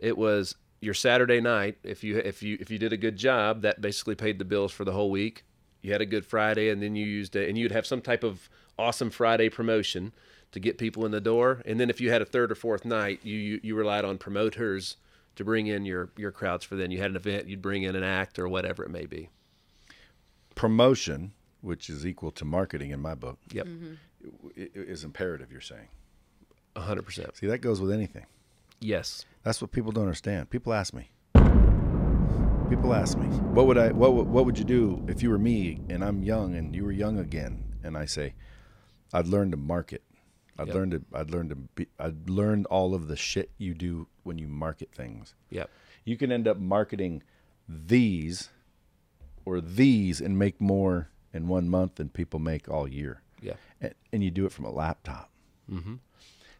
[0.00, 1.78] it was your Saturday night.
[1.84, 4.72] If you if you if you did a good job, that basically paid the bills
[4.72, 5.44] for the whole week.
[5.82, 8.22] You had a good Friday, and then you used it, and you'd have some type
[8.24, 10.12] of awesome Friday promotion
[10.52, 11.60] to get people in the door.
[11.66, 14.16] And then if you had a third or fourth night, you you, you relied on
[14.18, 14.96] promoters
[15.36, 16.90] to bring in your your crowds for then.
[16.90, 19.28] You had an event, you'd bring in an act or whatever it may be.
[20.54, 23.92] Promotion, which is equal to marketing in my book, Yep, mm-hmm.
[24.56, 25.50] i- i- is imperative.
[25.50, 25.88] You're saying.
[26.76, 27.36] a hundred percent.
[27.36, 28.26] See, that goes with anything.
[28.80, 29.24] Yes.
[29.44, 30.50] That's what people don't understand.
[30.50, 31.10] People ask me.
[32.72, 35.38] People ask me, what would I, what, would- what would you do if you were
[35.38, 37.62] me and I'm young and you were young again?
[37.84, 38.32] And I say,
[39.12, 40.02] I'd learn to market.
[40.58, 40.74] I'd Yep.
[40.76, 44.38] learn to, I'd learn to be, I'd learn all of the shit you do when
[44.38, 45.34] you market things.
[45.50, 45.68] Yep.
[46.06, 47.22] You can end up marketing
[47.68, 48.48] these
[49.44, 53.20] or these and make more in one month than people make all year.
[53.42, 53.54] Yeah.
[53.82, 55.28] And, and you do it from a laptop.
[55.70, 55.96] Mm-hmm.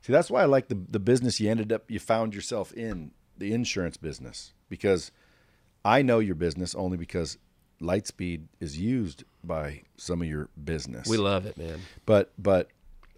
[0.02, 3.12] See, that's why I like the the business you ended up you found yourself in
[3.38, 5.10] the insurance business because
[5.84, 7.38] I know your business only because
[7.80, 11.08] Lightspeed is used by some of your business.
[11.08, 11.80] We love it, man.
[12.06, 12.68] but but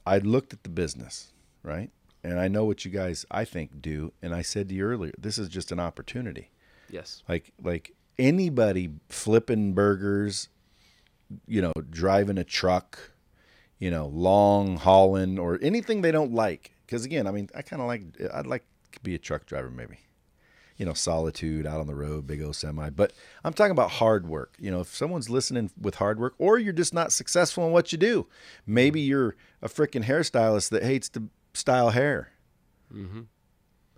[0.07, 1.91] I looked at the business, right?
[2.23, 5.13] And I know what you guys I think do and I said to you earlier,
[5.19, 6.51] this is just an opportunity.
[6.91, 7.23] Yes.
[7.29, 10.49] Like like anybody flipping burgers,
[11.47, 13.13] you know, driving a truck,
[13.79, 16.73] you know, long hauling or anything they don't like.
[16.87, 19.71] Because again, I mean, I kind of like I'd like to be a truck driver
[19.71, 19.99] maybe.
[20.77, 22.91] You know, solitude out on the road, big old semi.
[22.91, 23.13] But
[23.45, 24.57] I'm talking about hard work.
[24.59, 27.93] You know, if someone's listening with hard work, or you're just not successful in what
[27.93, 28.27] you do,
[28.67, 29.09] maybe mm-hmm.
[29.09, 32.31] you're a freaking hairstylist that hates to style hair.
[32.93, 33.23] Mm-hmm.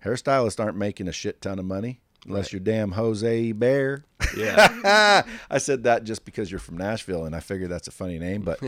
[0.05, 4.05] Hairstylists aren't making a shit ton of money unless you're damn Jose Eber.
[4.35, 5.23] Yeah.
[5.49, 8.41] I said that just because you're from Nashville, and I figured that's a funny name.
[8.41, 8.59] But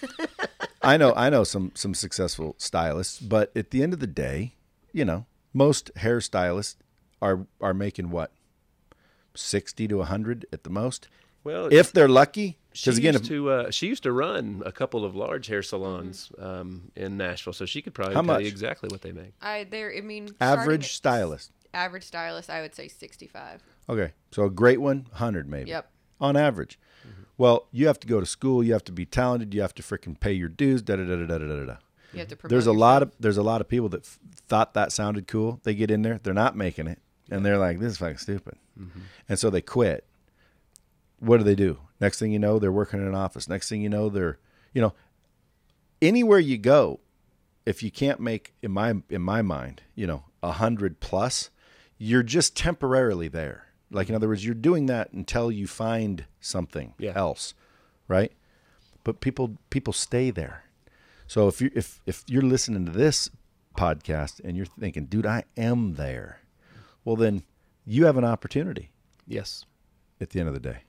[0.82, 3.18] I know I know some some successful stylists.
[3.18, 4.54] But at the end of the day,
[4.92, 6.76] you know, most hairstylists
[7.20, 8.32] are are making what
[9.34, 11.08] sixty to hundred at the most,
[11.44, 12.58] well, if they're lucky.
[12.72, 15.46] she Because again, used if, to uh, she used to run a couple of large
[15.46, 18.42] hair salons um, in Nashville, so she could probably tell much?
[18.42, 19.32] you exactly what they make.
[19.40, 19.92] I there.
[19.96, 21.52] I mean, average stylist.
[21.74, 23.62] average stylist, I would say sixty-five.
[23.88, 25.70] Okay, so a great one, hundred maybe.
[25.70, 25.90] Yep.
[26.20, 26.78] On average.
[27.36, 28.64] Well, you have to go to school.
[28.64, 29.54] You have to be talented.
[29.54, 30.82] You have to freaking pay your dues.
[30.82, 31.76] Da da da da da da da da.
[32.12, 32.36] You have to.
[32.36, 35.28] Promote There's a lot of there's a lot of people that f- thought that sounded
[35.28, 35.60] cool.
[35.62, 36.98] They get in there, they're not making it,
[37.30, 39.00] and they're like, "This is fucking stupid," mm-hmm.
[39.28, 40.04] and so they quit.
[41.20, 41.78] What do they do?
[42.00, 43.48] Next thing you know, they're working in an office.
[43.48, 44.38] Next thing you know, they're
[44.72, 44.94] you know,
[46.00, 47.00] anywhere you go,
[47.66, 51.50] if you can't make in my in my mind, you know, a hundred plus,
[51.98, 53.66] you're just temporarily there.
[53.90, 54.16] Like in mm-hmm.
[54.16, 57.12] other words, you're doing that until you find something Yeah.
[57.14, 57.54] else,
[58.06, 58.32] right?
[59.04, 60.64] But people people stay there.
[61.26, 63.30] So if you if if you're listening to this
[63.76, 66.40] podcast and you're thinking, dude, I am there,
[67.08, 67.42] well then
[67.86, 68.90] you have an opportunity
[69.26, 69.64] Yes,
[70.20, 70.80] at the end of the day.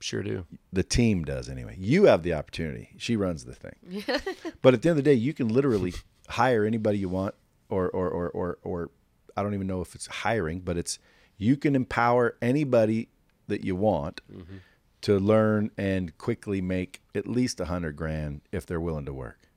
[0.00, 0.44] sure do.
[0.72, 1.76] The team does anyway.
[1.78, 2.90] You have the opportunity.
[2.96, 4.04] She runs the thing.
[4.62, 5.94] but at the end of the day, you can literally
[6.28, 7.36] hire anybody you want
[7.68, 8.90] or or or or, or
[9.36, 10.98] I don't even know if it's hiring, but it's
[11.36, 13.08] you can empower anybody
[13.46, 14.56] that you want mm-hmm.
[15.02, 19.48] to learn and quickly make at least a hundred grand if they're willing to work.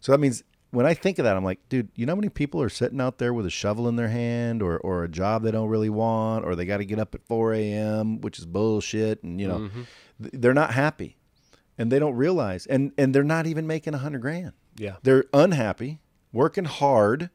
[0.00, 2.28] So that means when I think of that, I'm like, dude, you know how many
[2.28, 5.42] people are sitting out there with a shovel in their hand or, or a job
[5.42, 8.46] they don't really want, or they got to get up at 4 a.m., which is
[8.46, 9.22] bullshit.
[9.22, 9.82] And, you know, mm-hmm.
[10.22, 11.16] th- they're not happy
[11.76, 14.52] and they don't realize, and, and they're not even making a hundred grand.
[14.76, 16.00] Yeah, They're unhappy,
[16.32, 17.30] working hard,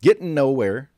[0.00, 0.90] getting nowhere,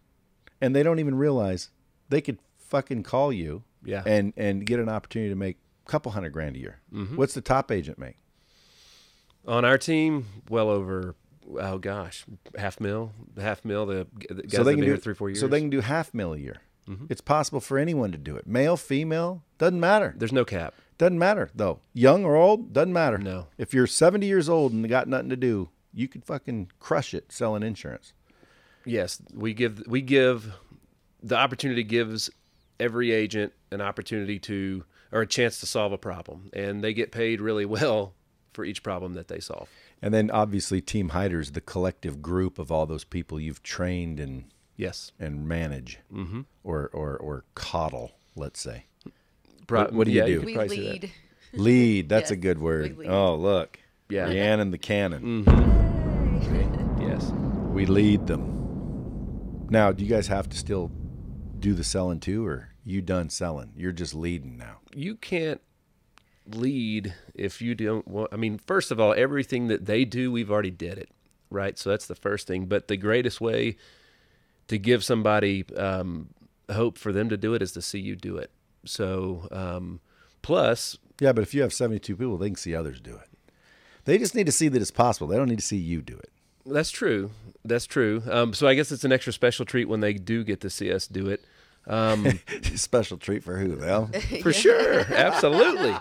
[0.61, 1.71] and they don't even realize
[2.09, 4.03] they could fucking call you Yeah.
[4.07, 6.81] and, and get an opportunity to make a couple hundred grand a year.
[6.93, 7.17] Mm-hmm.
[7.17, 8.17] What's the top agent make?
[9.47, 11.15] On our team, well over
[11.61, 12.25] oh gosh,
[12.57, 13.87] half mil, half mil.
[13.87, 15.41] The, the guys so they can do here three four years.
[15.41, 16.61] So they can do half mil a year.
[16.89, 17.07] Mm-hmm.
[17.09, 18.47] It's possible for anyone to do it.
[18.47, 20.15] Male, female, doesn't matter.
[20.17, 20.75] There's no cap.
[20.99, 21.81] Doesn't matter though.
[21.93, 23.19] Young or old, doesn't matter.
[23.19, 23.49] No.
[23.59, 27.33] If you're 70 years old and got nothing to do, you could fucking crush it
[27.33, 28.13] selling insurance.
[28.85, 30.53] Yes, we give we give
[31.23, 32.31] the opportunity gives
[32.79, 37.13] every agent an opportunity to or a chance to solve a problem, and they get
[37.13, 38.15] paid really well
[38.55, 39.69] for each problem that they solve.
[40.01, 44.45] And then obviously Team Hiter's the collective group of all those people you've trained and
[44.77, 45.13] Yes.
[45.21, 46.43] and manage mm-hmm.
[46.65, 48.87] or, or or coddle, let's say.
[49.67, 50.41] Pro- What- what do you do?
[50.43, 50.93] We probably say that.
[51.03, 51.13] lead.
[51.53, 52.97] Lead, that's a good word.
[53.07, 53.79] Oh, look.
[54.09, 54.27] Yeah.
[54.29, 55.45] Leanne and the cannon.
[57.01, 57.31] Yes.
[57.73, 59.67] We lead them.
[59.71, 60.91] Now, do you guys have to still
[61.59, 63.73] do the selling too, or you done selling?
[63.77, 64.79] You're just leading now.
[64.95, 65.61] you can't
[66.47, 70.51] lead if you don't want i mean first of all everything that they do we've
[70.51, 71.09] already did it
[71.51, 73.77] right so that's the first thing but the greatest way
[74.69, 76.29] to give somebody um,
[76.73, 78.51] hope for them to do it is to see you do it
[78.85, 80.01] so um,
[80.43, 83.29] plus Yeah, but if you have 72 people, they can see others do it.
[84.05, 85.29] They just need to see that it's possible.
[85.29, 86.31] They don't need to see you do it.
[86.67, 87.31] that's true
[87.65, 90.61] that's true um, so i guess it's an extra special treat when they do get
[90.61, 91.43] to see us do it
[91.87, 92.39] um,
[92.75, 94.11] Special treat for who, Them?
[94.43, 95.95] for sure absolutely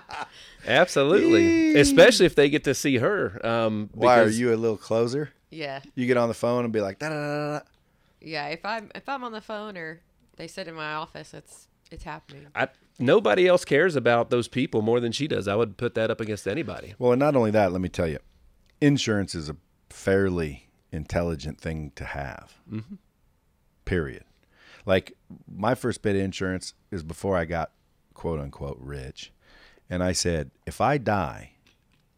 [0.67, 4.78] absolutely especially if they get to see her um, Why are because- you a little
[4.78, 5.32] closer?
[5.50, 7.65] Yeah, You get on the phone and be like, da da da da.
[8.22, 8.48] yeah.
[8.48, 10.00] If I'm if I'm on the phone or
[10.38, 12.48] they sit in my office, it's it's happening.
[12.56, 15.48] I, nobody else cares about those people more than she does.
[15.48, 16.96] I would put that up against anybody.
[16.98, 18.17] Well, and not only that, let me tell you,
[18.82, 19.56] insurance is a
[19.91, 22.56] fairly intelligent thing to have.
[23.86, 24.24] Period.
[24.86, 25.13] Like
[25.48, 27.72] my first bit of insurance is before I got
[28.13, 29.32] quote unquote rich,
[29.89, 31.52] and I said, if I die,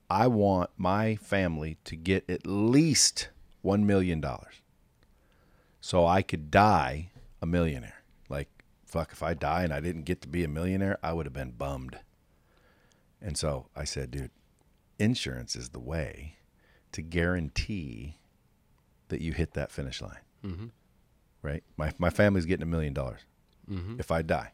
[0.09, 3.29] I want my family to get at least
[3.61, 4.61] one million dollars,
[5.81, 7.09] so I could die
[7.41, 8.03] a millionaire.
[8.29, 8.49] Like
[8.85, 11.33] fuck, if I die and I didn't get to be a millionaire, I would have
[11.33, 11.99] been bummed.
[13.21, 14.31] And so I said, dude,
[14.99, 16.35] insurance is the way
[16.91, 18.17] to guarantee
[19.09, 20.19] that you hit that finish line.
[20.45, 20.65] Mm-hmm.
[21.45, 21.63] Right?
[21.77, 23.21] My, my family's getting a million dollars
[23.69, 23.99] mm-hmm.
[23.99, 24.51] if I die.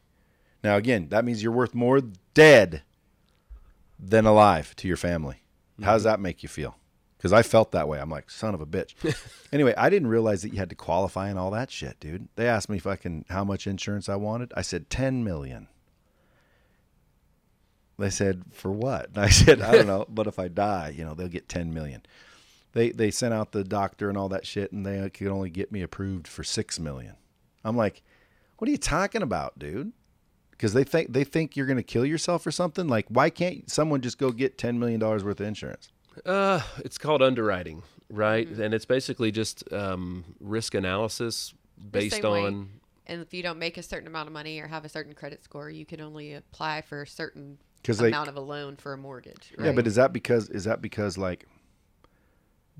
[0.62, 2.00] Now, again, that means you're worth more
[2.34, 2.82] dead
[3.98, 5.42] than alive to your family.
[5.82, 6.10] How does mm-hmm.
[6.10, 6.76] that make you feel?
[7.16, 8.00] Because I felt that way.
[8.00, 8.94] I'm like, son of a bitch.
[9.52, 12.28] anyway, I didn't realize that you had to qualify and all that shit, dude.
[12.34, 14.52] They asked me fucking how much insurance I wanted.
[14.56, 15.68] I said 10 million.
[17.98, 19.10] They said, for what?
[19.14, 21.72] And I said, I don't know, but if I die, you know, they'll get 10
[21.72, 22.02] million.
[22.72, 25.70] They they sent out the doctor and all that shit and they could only get
[25.72, 27.16] me approved for 6 million.
[27.64, 28.02] I'm like,
[28.58, 29.92] what are you talking about, dude?
[30.50, 32.88] Because they think they think you're going to kill yourself or something.
[32.88, 35.90] Like, why can't someone just go get 10 million dollars worth of insurance?
[36.24, 38.46] Uh, it's called underwriting, right?
[38.46, 41.54] And it's basically just um, risk analysis
[41.90, 42.44] based same way.
[42.44, 42.68] on.
[43.06, 45.42] And if you don't make a certain amount of money or have a certain credit
[45.42, 48.92] score, you can only apply for a certain 'Cause they- amount of a loan for
[48.92, 49.52] a mortgage.
[49.58, 51.46] Yeah, but is that because is that because like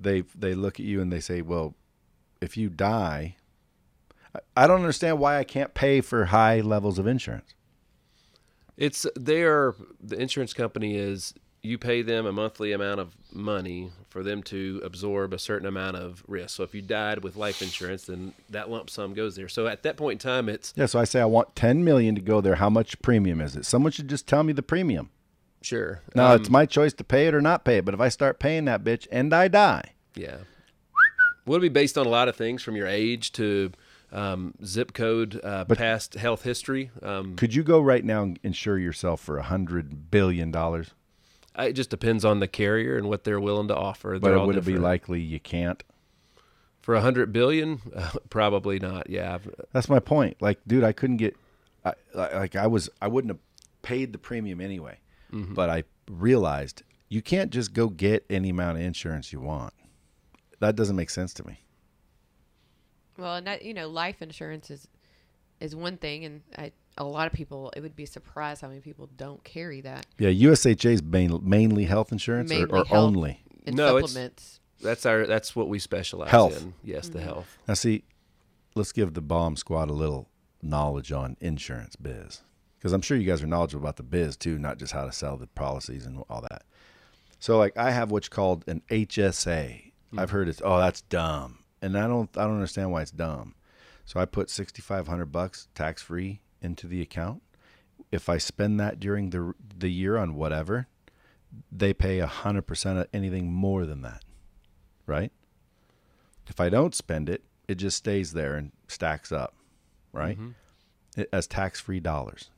[0.03, 1.75] they they look at you and they say, well,
[2.41, 3.37] if you die,
[4.57, 7.55] I, don't understand why I can't pay for high levels of insurance.
[8.77, 14.25] It's their the insurance company is you pay them a monthly amount of money for
[14.25, 16.57] them to absorb a certain amount of risk.
[16.57, 19.49] So if you died with life insurance, then that lump sum goes there.
[19.49, 22.17] So at that point in time, it's Yeah, so I say I want 10 million
[22.17, 22.57] to go there.
[22.57, 23.65] How much premium is it?
[23.65, 25.11] Someone should just tell me the premium.
[25.63, 26.01] Sure.
[26.15, 27.85] No, Um, it's my choice to pay it or not pay it.
[27.85, 30.39] But if I start paying that bitch and I die, Yeah.
[31.47, 33.73] Would be based on a lot of things from your age to
[34.13, 36.91] um, zip code, uh, past health history.
[37.03, 40.91] Um, could you go right now and insure yourself for a hundred billion dollars?
[41.59, 44.19] it just depends on the carrier and what they're willing to offer.
[44.19, 45.83] But They're all would it be likely you can't?
[46.81, 47.81] for a hundred billion?
[47.95, 49.11] Uh, probably not.
[49.11, 49.39] Yeah.
[49.73, 50.41] That's my point.
[50.41, 51.37] Like, dude, I couldn't get,
[51.85, 53.41] I, like, I was, I wouldn't have
[53.83, 54.99] paid the premium anyway.
[55.33, 55.55] Mm-hmm.
[55.55, 59.75] But I realized you can't just go get any amount of insurance you want.
[60.61, 61.61] That doesn't make sense to me.
[63.19, 64.89] Well, and that you know, life insurance is
[65.61, 68.81] is one thing, and I, a lot of people it would be surprised how many
[68.81, 70.07] people don't carry that.
[70.19, 72.93] Yeah, USHA is main, mainly health insurance or, Mainly or health.
[72.93, 73.43] only.
[73.67, 74.59] And No, it's- supplements.
[74.83, 75.27] That's our.
[75.27, 76.61] That's what we specialize Health.
[76.61, 76.75] in.
[76.83, 77.29] Yes, the mm-hmm.
[77.29, 77.59] health.
[77.69, 78.03] Now, see,
[78.75, 80.29] let's give the bomb squad a little
[80.61, 82.43] knowledge on insurance biz.
[82.83, 85.13] Because I'm sure you guys are knowledgeable about the biz too, not just how to
[85.13, 86.65] sell the policies and all that.
[87.39, 89.93] So, like, I have what's called an HSA.
[90.11, 90.19] Hmm.
[90.19, 91.61] I've heard it's, oh, that's dumb.
[91.81, 93.55] And I don't, I don't understand why it's dumb.
[94.05, 97.45] So I put 6,500 bucks tax free into the account.
[98.11, 100.89] If I spend that during the the year on whatever,
[101.71, 104.25] they pay 100% of anything more than that.
[105.07, 105.31] Right?
[106.49, 109.55] If I don't spend it, it just stays there and stacks up,
[110.13, 110.37] right?
[110.37, 111.21] Mm-hmm.
[111.21, 112.51] It, as tax-free dollars.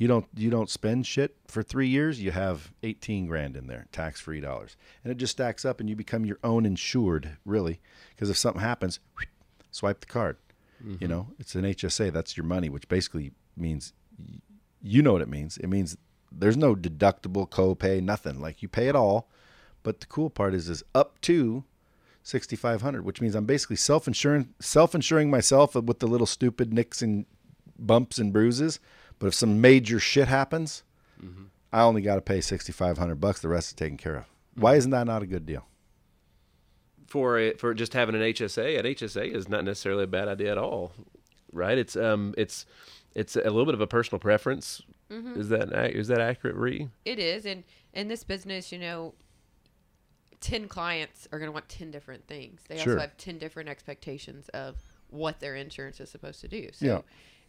[0.00, 3.84] You don't you don't spend shit for 3 years, you have 18 grand in there,
[3.92, 4.74] tax-free dollars.
[5.04, 7.80] And it just stacks up and you become your own insured, really,
[8.14, 8.98] because if something happens,
[9.70, 10.38] swipe the card.
[10.82, 11.06] You mm-hmm.
[11.06, 13.92] know, it's an HSA, that's your money, which basically means
[14.80, 15.58] you know what it means.
[15.58, 15.98] It means
[16.32, 18.40] there's no deductible, copay, nothing.
[18.40, 19.28] Like you pay it all,
[19.82, 21.64] But the cool part is is up to
[22.22, 27.26] 6500 which means I'm basically self-insuring self-insuring myself with the little stupid nicks and
[27.78, 28.80] bumps and bruises.
[29.20, 30.82] But if some major shit happens,
[31.72, 33.40] I only got to pay 6500 bucks.
[33.40, 34.24] The rest is taken care of.
[34.56, 35.66] Why isn't that not a good deal?
[37.06, 40.52] for it for just having an HSA, an HSA is not necessarily a bad idea
[40.52, 40.92] at all,
[41.52, 41.76] right?
[41.76, 42.66] It's um it's
[43.16, 44.80] it's a little bit of a personal preference.
[45.10, 46.88] Is that ac- is that accurate, Ree?
[47.04, 47.64] It is, and
[47.94, 49.14] in this business, you know,
[50.40, 52.60] ten clients are going to want ten different things.
[52.68, 52.92] They Sure.
[52.92, 54.76] also have ten different expectations of
[55.08, 56.68] what their insurance is supposed to do.
[56.72, 57.00] So Yeah.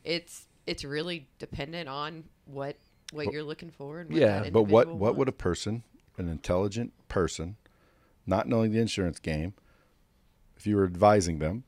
[0.03, 2.77] it's it's really dependent on what
[3.11, 5.83] what you're looking for and what Yeah, But what what would a person,
[6.17, 7.57] an intelligent person,
[8.25, 9.53] not knowing the insurance game,
[10.57, 11.63] if you were advising them,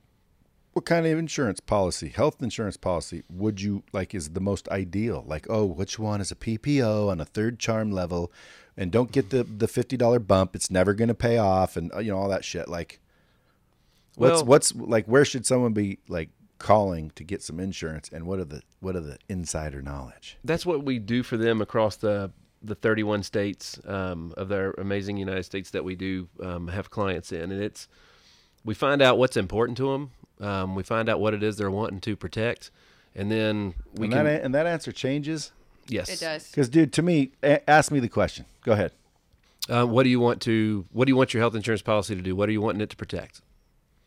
[0.72, 5.22] what kind of insurance policy, health insurance policy, would you like is the most ideal?
[5.26, 8.32] Like, oh, which one is a PPO on a third charm level,
[8.76, 10.56] and don't get the the fifty dollar bump.
[10.56, 12.68] It's never going to pay off, and uh, you know all that shit.
[12.68, 13.00] Like,
[14.16, 15.06] what's Well- what's like?
[15.06, 18.96] Where should someone be like calling to get some insurance, and what are the what
[18.96, 20.38] are the insider knowledge?
[20.44, 22.30] That's what we do for them across the
[22.62, 27.30] the 31 states um, of their amazing United States that we do um, have clients
[27.32, 27.88] in, and it's
[28.64, 30.10] we find out what's important to them.
[30.40, 32.70] Um, we find out what it is they're wanting to protect,
[33.14, 35.52] and then we and can that and that answer changes.
[35.88, 36.50] yes It does.
[36.50, 38.46] Because, dude, to me, a- ask me the question.
[38.64, 38.92] Go ahead.
[39.68, 40.86] Uh, what do you want to?
[40.92, 42.34] What do you want your health insurance policy to do?
[42.34, 43.40] What are you wanting it to protect?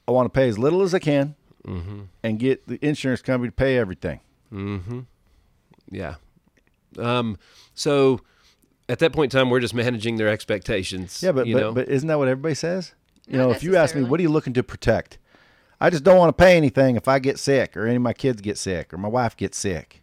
[0.07, 1.35] I want to pay as little as I can
[1.67, 2.01] Mm-hmm.
[2.23, 4.21] and get the insurance company to pay everything.
[4.53, 5.01] Mm-hmm.
[5.91, 6.15] Yeah.
[6.97, 7.37] Um.
[7.75, 8.21] So
[8.89, 11.21] at that point in time, we're just managing their expectations.
[11.21, 11.71] Yeah, but you but, know?
[11.73, 12.93] but isn't that what everybody says?
[13.27, 15.17] You Not know, if you ask me, what are you looking to protect?
[15.79, 18.13] I just don't want to pay anything if I get sick or any of my
[18.13, 20.01] kids get sick or my wife gets sick.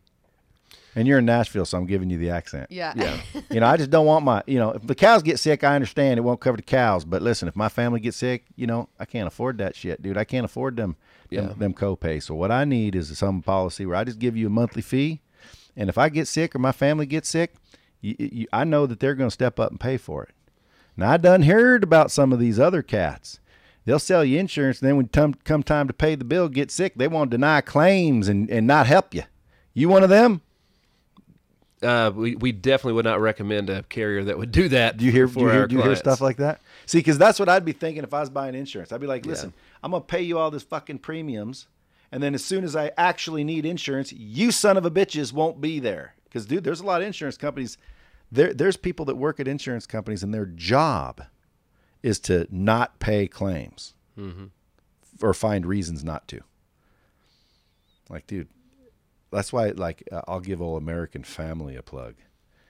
[0.97, 2.69] And you're in Nashville, so I'm giving you the accent.
[2.71, 2.93] Yeah.
[2.95, 3.21] yeah.
[3.51, 5.75] You know, I just don't want my, you know, if the cows get sick, I
[5.75, 7.05] understand it won't cover the cows.
[7.05, 10.17] But listen, if my family gets sick, you know, I can't afford that shit, dude.
[10.17, 10.97] I can't afford them, them,
[11.35, 11.53] Yeah.
[11.57, 12.25] them co-pays.
[12.27, 15.21] So what I need is some policy where I just give you a monthly fee.
[15.77, 17.55] And if I get sick or my family gets sick,
[18.01, 20.31] you, you, I know that they're going to step up and pay for it.
[20.97, 23.41] Now, I done heard about some of these other cats.
[23.85, 26.71] They'll sell you insurance, and then when come, come time to pay the bill, get
[26.71, 29.25] sick, they want to deny claims and, and not help you.
[29.75, 30.41] You one of them?
[31.85, 34.97] uh, we we definitely would not recommend a carrier that would do that.
[34.97, 35.29] Do you hear?
[35.29, 36.61] for Do you hear, do you hear stuff like that?
[36.87, 38.93] See, because that's what I'd be thinking if I was buying insurance.
[38.93, 39.53] I'd be like, listen,
[39.85, 41.69] I'm gonna pay you all this fucking premiums,
[42.11, 45.61] and then as soon as I actually need insurance, you son of a bitches won't
[45.61, 46.15] be there.
[46.25, 47.77] Because dude, there's a lot of insurance companies.
[48.33, 51.23] There, there's people that work at insurance companies, and their job
[52.03, 53.93] is to not pay claims
[55.23, 56.41] or find reasons not to.
[58.09, 58.49] Like, dude,
[59.31, 62.15] that's why like uh, I'll give old American Family a plug.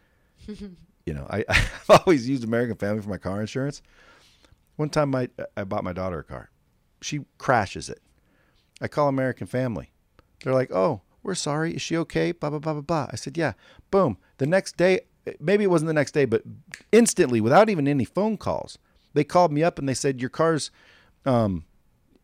[0.48, 3.82] you know, I I've always used American Family for my car insurance.
[4.74, 6.50] One time, my I bought my daughter a car.
[7.04, 8.00] She crashes it.
[8.80, 9.92] I call American Family.
[10.42, 11.74] They're like, "Oh, we're sorry.
[11.74, 13.08] Is she okay?" Blah blah blah blah blah.
[13.10, 13.52] I said, "Yeah."
[13.90, 14.16] Boom.
[14.38, 15.00] The next day,
[15.38, 16.42] maybe it wasn't the next day, but
[16.92, 18.78] instantly, without even any phone calls,
[19.12, 20.70] they called me up and they said, "Your car's
[21.26, 21.64] um,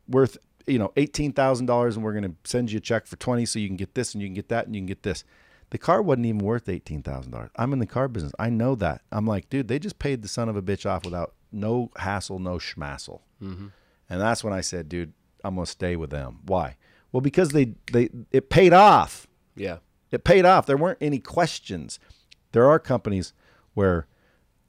[0.09, 3.17] worth you know eighteen thousand dollars, and we're going to send you a check for
[3.17, 5.03] twenty, so you can get this and you can get that and you can get
[5.03, 5.25] this."
[5.71, 7.51] The car wasn't even worth eighteen thousand dollars.
[7.57, 8.33] I'm in the car business.
[8.39, 9.03] I know that.
[9.13, 12.39] I'm like, dude, they just paid the son of a bitch off without no hassle,
[12.39, 13.21] no schmassle.
[14.11, 15.13] And that's when I said, dude,
[15.45, 16.41] I'm gonna stay with them.
[16.45, 16.77] Why?
[17.13, 19.27] Well, because they they it paid off.
[19.57, 19.79] Yeah.
[20.11, 20.67] It paid off.
[20.67, 21.99] There weren't any questions.
[22.53, 23.33] There are companies
[23.75, 24.07] where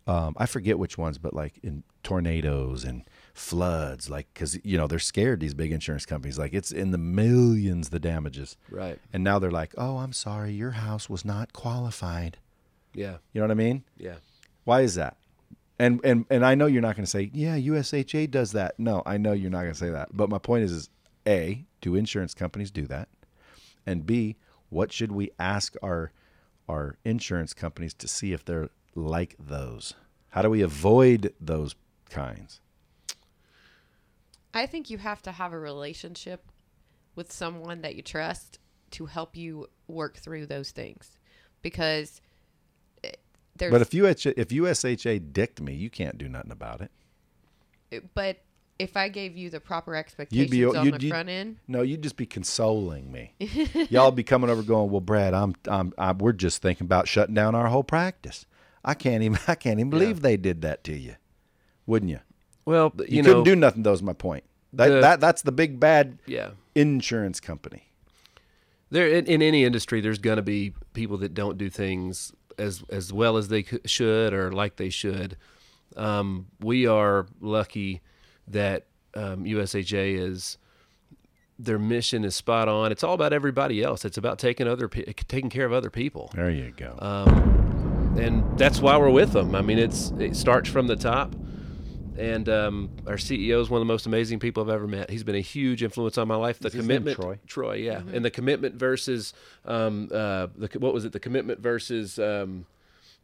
[0.07, 4.87] um, I forget which ones, but like in tornadoes and floods, like because you know
[4.87, 5.39] they're scared.
[5.39, 8.57] These big insurance companies, like it's in the millions the damages.
[8.69, 8.99] Right.
[9.13, 12.37] And now they're like, oh, I'm sorry, your house was not qualified.
[12.93, 13.17] Yeah.
[13.33, 13.83] You know what I mean?
[13.97, 14.15] Yeah.
[14.63, 15.17] Why is that?
[15.81, 18.77] And and and I know you're not going to say, yeah, USHA does that.
[18.77, 20.09] No, I know you're not going to say that.
[20.15, 20.89] But my point is, is
[21.25, 23.09] a, do insurance companies do that?
[23.83, 24.37] And b,
[24.69, 26.11] what should we ask our
[26.69, 29.95] our insurance companies to see if they're like those?
[30.29, 31.73] How do we avoid those
[32.11, 32.61] kinds?
[34.53, 36.51] I think you have to have a relationship
[37.15, 38.59] with someone that you trust
[38.91, 41.17] to help you work through those things
[41.63, 42.21] because
[43.61, 48.03] there's But if UH, if USHA dicked me, you can't do nothing about it.
[48.13, 48.37] but
[48.79, 51.57] if I gave you the proper You'd expectations be on you'd, the you'd- front end,
[51.67, 53.33] No, you'd just be consoling me.
[53.89, 57.35] Y'all be coming over, going, "Well, Brad, I'm, I'm, I'm, we're just thinking about shutting
[57.35, 58.45] down our whole practice.
[58.83, 61.15] I can't even, I can't even believe they did that to you,
[61.85, 62.19] wouldn't you?
[62.65, 63.83] Well, You, you, couldn't do nothing.
[63.83, 64.43] Those my point.
[64.73, 66.51] That, The- that, that's the big bad yeah.
[66.73, 67.83] insurance company.
[68.89, 72.83] There in, in any industry, there's going to be people that don't do things as
[72.89, 75.37] as well as they should or like they should.
[75.95, 78.01] Um, we are lucky
[78.47, 80.57] that um, USHA is
[81.59, 82.91] their mission is spot on.
[82.91, 84.03] It's all about everybody else.
[84.05, 86.95] It's about taking other pe- taking care of other people, There you go.
[88.17, 89.53] and that's why we're with them.
[89.55, 91.35] I mean, it's it starts from the top.
[92.21, 95.09] And um, our CEO is one of the most amazing people I've ever met.
[95.09, 96.59] He's been a huge influence on my life.
[96.59, 97.73] The Is his name commitment, Troy?
[97.77, 99.33] yeah, and the commitment versus
[99.65, 101.13] um, uh, the what was it?
[101.13, 102.67] The commitment versus um,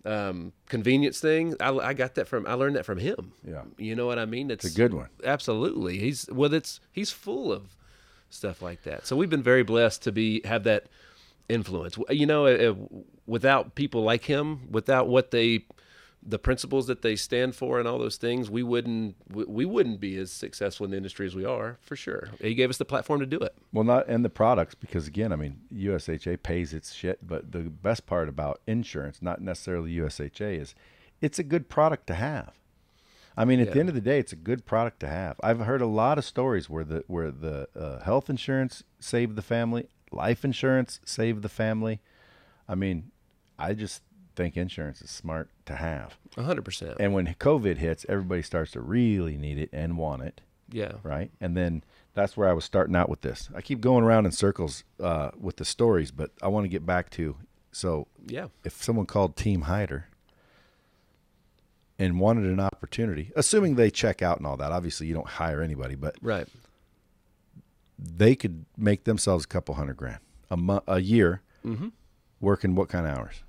[0.03, 1.55] um, convenience thing.
[1.59, 3.33] I, I got that from I learned that from him.
[3.47, 3.61] Yeah.
[3.77, 4.49] you know what I mean.
[4.49, 5.09] It's, a good one.
[5.23, 6.51] Absolutely, he's well.
[6.51, 7.75] It's he's full of
[8.31, 9.05] stuff like that.
[9.05, 10.87] So we've been very blessed to be have that
[11.47, 11.99] influence.
[12.09, 12.73] You know, uh,
[13.27, 15.65] without people like him, without what they
[16.23, 20.17] the principles that they stand for and all those things, we wouldn't we, wouldn't be
[20.17, 22.29] as successful in the industry as we are for sure.
[22.41, 23.55] He gave us the platform to do it.
[23.71, 27.61] Well, not and the products because again, I mean, USHA pays its shit, but the
[27.61, 30.75] best part about insurance, not necessarily USHA, is
[31.21, 32.53] it's a good product to have.
[33.39, 35.39] I mean, at the end of the day, it's a good product to have.
[35.43, 39.43] I've heard a lot of stories where the where the uh, health insurance saved the
[39.43, 42.01] family, life insurance saved the family.
[42.67, 43.11] I mean,
[43.59, 44.01] I just
[44.37, 46.17] think insurance is smart to have.
[46.37, 46.95] hundred percent.
[46.99, 50.39] And when COVID hits, everybody starts to really need it and want it
[50.71, 50.93] Yeah.
[51.03, 51.31] right?
[51.41, 51.83] And then
[52.13, 53.49] that's where I was starting out with this.
[53.53, 56.85] I keep going around in circles uh, with the stories, but I want to get
[56.85, 57.35] back to
[57.71, 58.47] so Yeah.
[58.63, 60.03] if someone called Team Hiter
[61.99, 65.61] and wanted an opportunity, assuming they check out and all that, obviously you don't hire
[65.61, 66.47] anybody, but Right.
[67.97, 70.19] they could make themselves a couple hundred grand
[70.49, 71.41] a mo- a year,
[72.39, 73.43] working what kind of hours?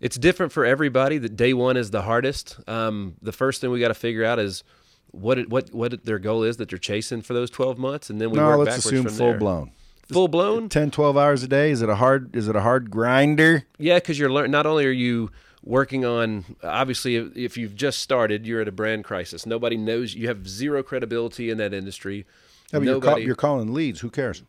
[0.00, 1.18] It's different for everybody.
[1.18, 2.58] That day one is the hardest.
[2.68, 4.62] Um, the first thing we got to figure out is
[5.10, 8.20] what it, what what their goal is that they're chasing for those twelve months, and
[8.20, 9.38] then we no, work let's backwards assume from full there.
[9.38, 9.70] blown.
[10.12, 10.68] Full blown.
[10.68, 11.72] 10, 12 hours a day.
[11.72, 12.36] Is it a hard?
[12.36, 13.64] Is it a hard grinder?
[13.76, 15.32] Yeah, because you're learning Not only are you
[15.64, 19.46] working on, obviously, if, you've just started, you're at a brand crisis.
[19.46, 20.14] Nobody knows.
[20.14, 22.24] You have zero credibility in that industry.
[22.72, 23.26] Yeah, but you're, call, Nobody.
[23.26, 23.98] you're calling leads.
[24.00, 24.44] Who cares?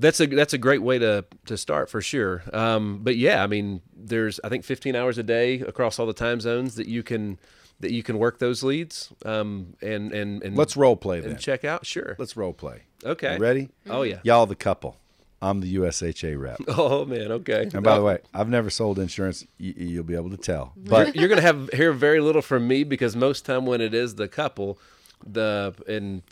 [0.00, 2.42] That's a that's a great way to to start for sure.
[2.52, 6.12] Um, but yeah, I mean, there's I think 15 hours a day across all the
[6.12, 7.38] time zones that you can
[7.80, 9.10] that you can work those leads.
[9.24, 11.38] Um, and and and Let's role play then.
[11.38, 11.86] check out.
[11.86, 12.16] Sure.
[12.18, 12.82] Let's role play.
[13.04, 13.34] Okay.
[13.34, 13.68] You ready?
[13.88, 14.18] Oh yeah.
[14.24, 14.96] Y'all the couple.
[15.42, 16.60] I'm the USHA rep.
[16.68, 17.32] Oh man.
[17.32, 17.68] Okay.
[17.72, 19.46] And by the way, I've never sold insurance.
[19.58, 20.72] Y- you'll be able to tell.
[20.76, 24.16] But you're gonna have hear very little from me because most time when it is
[24.16, 24.78] the couple,
[25.26, 26.22] the and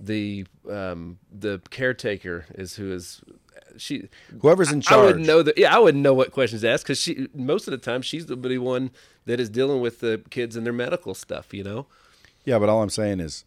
[0.00, 3.20] the um the caretaker is who is
[3.76, 4.08] she
[4.40, 5.58] whoever's in I charge, would know that.
[5.58, 8.26] Yeah, I wouldn't know what questions to ask because she most of the time she's
[8.26, 8.90] the the one
[9.26, 11.52] that is dealing with the kids and their medical stuff.
[11.52, 11.86] You know.
[12.44, 13.44] Yeah, but all I'm saying is,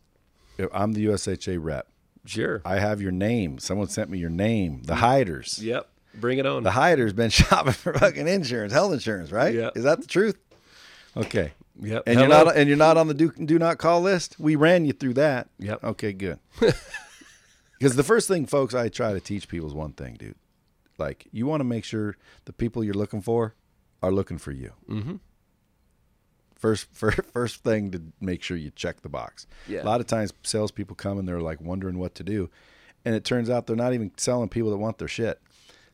[0.58, 1.88] if I'm the USHA rep.
[2.24, 2.62] Sure.
[2.64, 3.58] I have your name.
[3.58, 4.84] Someone sent me your name.
[4.84, 5.60] The Hiters.
[5.60, 5.90] Yep.
[6.14, 6.62] Bring it on.
[6.62, 9.56] The Hiters been shopping for fucking insurance, health insurance, right?
[9.56, 9.72] Yeah.
[9.76, 10.38] Is that the truth?
[11.18, 11.54] Okay.
[11.82, 12.04] Yep.
[12.06, 12.36] And Hello.
[12.36, 14.40] you're not and you're not on the do, do not call list.
[14.40, 15.50] We ran you through that.
[15.60, 15.84] Yep.
[15.84, 16.40] Okay, good.
[17.82, 20.36] Because the first thing, folks, I try to teach people is one thing, dude.
[21.00, 22.16] Like you want to make sure
[22.46, 23.56] the people you're looking for
[24.04, 24.74] are looking for you.
[24.88, 25.16] Mm-hmm.
[26.56, 29.48] First, first, first thing to make sure you check the box.
[29.68, 29.82] Yeah.
[29.82, 32.52] A lot of times, salespeople come and they're like wondering what to do,
[33.04, 35.42] and it turns out they're not even selling people that want their shit.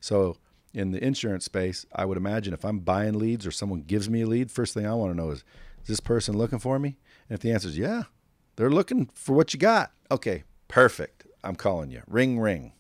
[0.01, 0.35] So,
[0.73, 4.23] in the insurance space, I would imagine if I'm buying leads or someone gives me
[4.23, 5.45] a lead, first thing I want to know is,
[5.88, 6.97] is this person looking for me?
[7.29, 8.03] And if the answer is yeah,
[8.57, 9.93] they're looking for what you got.
[10.11, 11.25] Okay, perfect.
[11.45, 12.01] I'm calling you.
[12.07, 12.73] Ring, ring.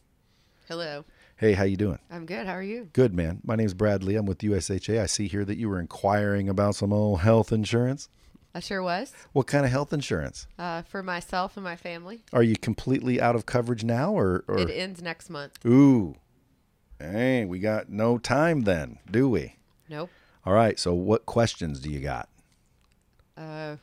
[0.67, 1.05] Hello.
[1.37, 1.99] Hey, how you doing?
[2.11, 2.45] I'm good.
[2.47, 2.89] How are you?
[2.91, 3.39] Good, man.
[3.45, 4.17] My name name's Bradley.
[4.17, 4.99] I'm with USHA.
[5.01, 8.09] I see here that you were inquiring about some old health insurance.
[8.53, 9.13] I sure was.
[9.31, 10.47] What kind of health insurance?
[10.59, 12.25] Uh, for myself and my family.
[12.33, 15.65] Are you completely out of coverage now, or, or It ends next month.
[15.65, 16.15] ooh,
[16.99, 19.55] hey, we got no time then, do we?
[19.87, 20.09] Nope.
[20.45, 20.77] All right.
[20.77, 22.27] So, what questions do you got?
[23.37, 23.75] Uh,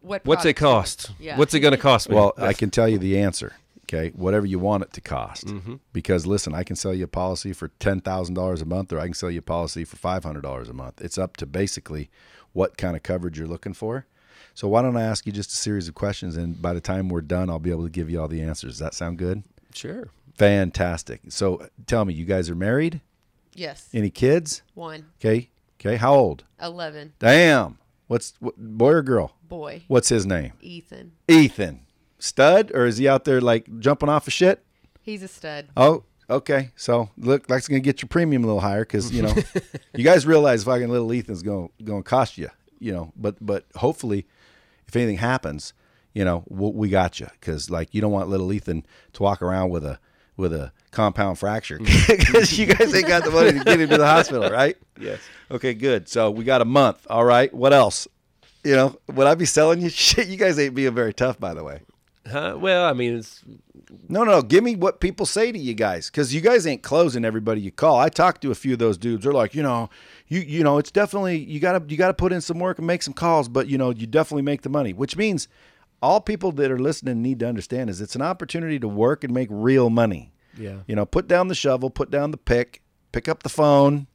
[0.00, 0.24] what?
[0.24, 1.10] What's it cost?
[1.18, 1.36] Yeah.
[1.38, 2.16] What's it going to cost me?
[2.16, 3.54] Well, I can tell you the answer.
[3.84, 5.52] Okay, whatever you want it to cost.
[5.92, 9.00] Because listen, I can sell you a policy for ten thousand dollars a month, or
[9.00, 11.00] I can sell you a policy for five hundred dollars a month.
[11.00, 12.08] It's up to basically
[12.52, 14.06] what kind of coverage you're looking for.
[14.54, 17.08] So why don't I ask you just a series of questions, and by the time
[17.08, 18.74] we're done, I'll be able to give you all the answers.
[18.74, 19.42] Does that sound good?
[19.74, 20.08] sure.
[20.36, 21.20] Fantastic.
[21.28, 23.00] So tell me, you guys are married?
[23.54, 23.88] Yes.
[23.92, 24.62] Any kids?
[24.74, 25.06] One.
[25.20, 25.50] Okay.
[25.78, 25.96] Okay.
[25.96, 26.44] How old?
[26.62, 27.12] Eleven.
[27.18, 27.76] Damn.
[28.10, 29.36] What's what, boy or girl?
[29.48, 29.84] Boy.
[29.86, 30.54] What's his name?
[30.60, 31.12] Ethan.
[31.28, 31.86] Ethan.
[32.18, 34.64] Stud, or is he out there like jumping off of shit?
[35.00, 35.68] He's a stud.
[35.76, 36.72] Oh, okay.
[36.74, 39.32] So look, that's gonna get your premium a little higher because you know,
[39.94, 42.48] you guys realize fucking little Ethan's gonna going to cost you.
[42.80, 44.26] You know, but but hopefully,
[44.88, 45.72] if anything happens,
[46.12, 49.40] you know, we we got you because like you don't want little Ethan to walk
[49.40, 50.00] around with a
[50.40, 52.12] with a compound fracture mm-hmm.
[52.16, 54.76] because you guys ain't got the money to get him to the hospital, right?
[54.98, 55.20] Yes.
[55.50, 56.08] Okay, good.
[56.08, 57.06] So we got a month.
[57.08, 57.52] All right.
[57.54, 58.08] What else?
[58.64, 60.28] You know, would I be selling you shit?
[60.28, 61.82] You guys ain't being very tough, by the way.
[62.30, 62.56] Huh?
[62.58, 63.42] Well, I mean, it's
[64.08, 67.24] No, no, give me what people say to you guys, because you guys ain't closing
[67.24, 67.98] everybody you call.
[67.98, 69.24] I talked to a few of those dudes.
[69.24, 69.88] They're like, you know,
[70.28, 73.02] you you know, it's definitely you gotta you gotta put in some work and make
[73.02, 74.92] some calls, but you know, you definitely make the money.
[74.92, 75.48] Which means
[76.02, 79.32] all people that are listening need to understand is it's an opportunity to work and
[79.34, 80.32] make real money.
[80.56, 80.78] yeah.
[80.86, 82.82] You know, put down the shovel, put down the pick,
[83.12, 84.06] pick up the phone,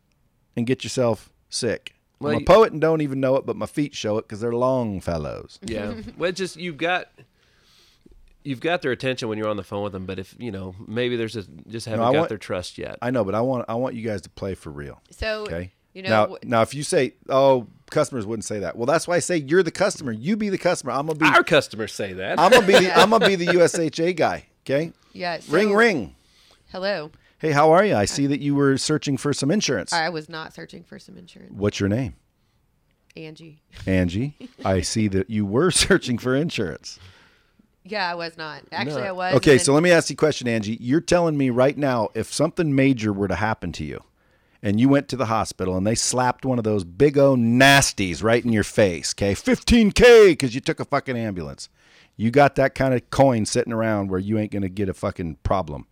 [0.56, 1.94] and get yourself sick.
[2.20, 4.40] Well, I'm a poet and don't even know it, but my feet show it because
[4.40, 5.60] they're long fellows.
[5.64, 5.94] Yeah.
[6.18, 7.10] well, it's just you've got
[8.44, 10.76] you've got their attention when you're on the phone with them, but if you know
[10.88, 12.98] maybe there's just just haven't I got want- their trust yet.
[13.02, 15.02] I know, but I want I want you guys to play for real.
[15.12, 15.72] So Okay.
[15.96, 19.08] You know now, wh- now if you say, "Oh, customers wouldn't say that," well, that's
[19.08, 20.12] why I say you're the customer.
[20.12, 20.92] You be the customer.
[20.92, 21.26] I'm gonna be.
[21.26, 22.40] Our customers say that.
[22.40, 22.74] I'm gonna be.
[22.74, 24.46] The, I'm gonna be the USHA guy.
[24.64, 24.92] Okay.
[25.14, 25.40] yeah.
[25.40, 26.16] So, ring, ring.
[26.72, 27.10] Hello.
[27.40, 27.96] Hey, how are you?
[27.96, 29.94] I see that you were searching for some insurance.
[29.94, 31.54] I was not searching for some insurance.
[31.56, 32.16] What's your name?
[33.18, 33.62] Angie.
[33.86, 34.36] Angie.
[34.66, 37.00] I see that you were searching for insurance.
[37.84, 38.64] Yeah, I was not.
[38.72, 39.08] Actually, No.
[39.08, 39.36] I was.
[39.36, 40.78] Okay, and so let me ask you a question, Angie.
[40.82, 44.04] You're telling me right now if something major were to happen to you
[44.66, 48.24] and you went to the hospital and they slapped one of those big O nasties
[48.24, 49.34] right in your face, okay?
[49.34, 51.70] 15K because you took a fucking ambulance.
[52.18, 54.94] You got that kind of coin sitting around where you ain't going to get a
[54.96, 55.86] fucking problem.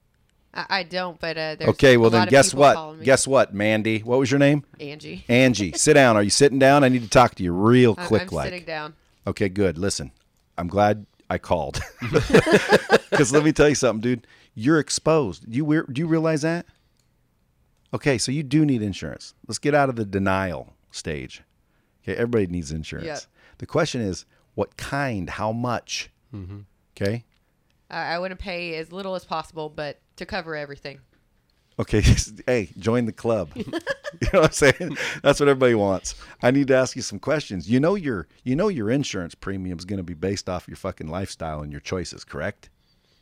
[0.55, 3.03] I, I don't, but uh, there's Okay, well then guess what?
[3.03, 3.99] Guess what, Mandy?
[3.99, 4.63] What was your name?
[4.80, 5.24] Angie.
[5.30, 5.74] Angie.
[5.74, 6.17] sit down.
[6.17, 6.84] Are you sitting down?
[6.84, 8.45] I need to talk to you real quick I'm like.
[8.47, 8.95] sitting down.
[9.28, 9.78] Okay, good.
[9.78, 10.11] Listen,
[10.57, 11.80] I'm glad I called.
[13.13, 14.28] Because let me tell you something, dude.
[14.55, 15.45] You're exposed.
[15.47, 16.65] You do you realize that?
[17.94, 19.36] Okay, so you do need insurance.
[19.48, 21.44] Let's get out of the denial stage.
[22.04, 23.06] Okay, everybody needs insurance.
[23.06, 23.20] Yep.
[23.60, 24.26] The question is,
[24.56, 25.30] what kind?
[25.30, 26.10] How much?
[26.34, 26.62] Mm-hmm.
[26.96, 27.24] Okay.
[27.89, 31.00] I, I want to pay as little as possible, but to cover everything.
[31.80, 32.04] Okay,
[32.46, 33.52] hey, join the club.
[33.56, 33.66] you
[34.34, 34.98] know what I'm saying?
[35.22, 36.16] That's what everybody wants.
[36.41, 37.70] I need to ask you some questions.
[37.70, 40.78] You know your you know your insurance premium is going to be based off your
[40.78, 42.70] fucking lifestyle and your choices, correct?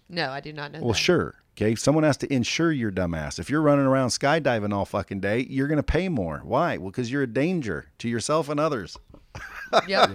[0.09, 0.79] No, I do not know.
[0.79, 0.97] Well, that.
[0.99, 1.35] sure.
[1.57, 3.37] Okay, someone has to insure your dumbass.
[3.37, 6.41] If you're running around skydiving all fucking day, you're going to pay more.
[6.43, 6.77] Why?
[6.77, 8.97] Well, because you're a danger to yourself and others.
[9.87, 10.11] Yep.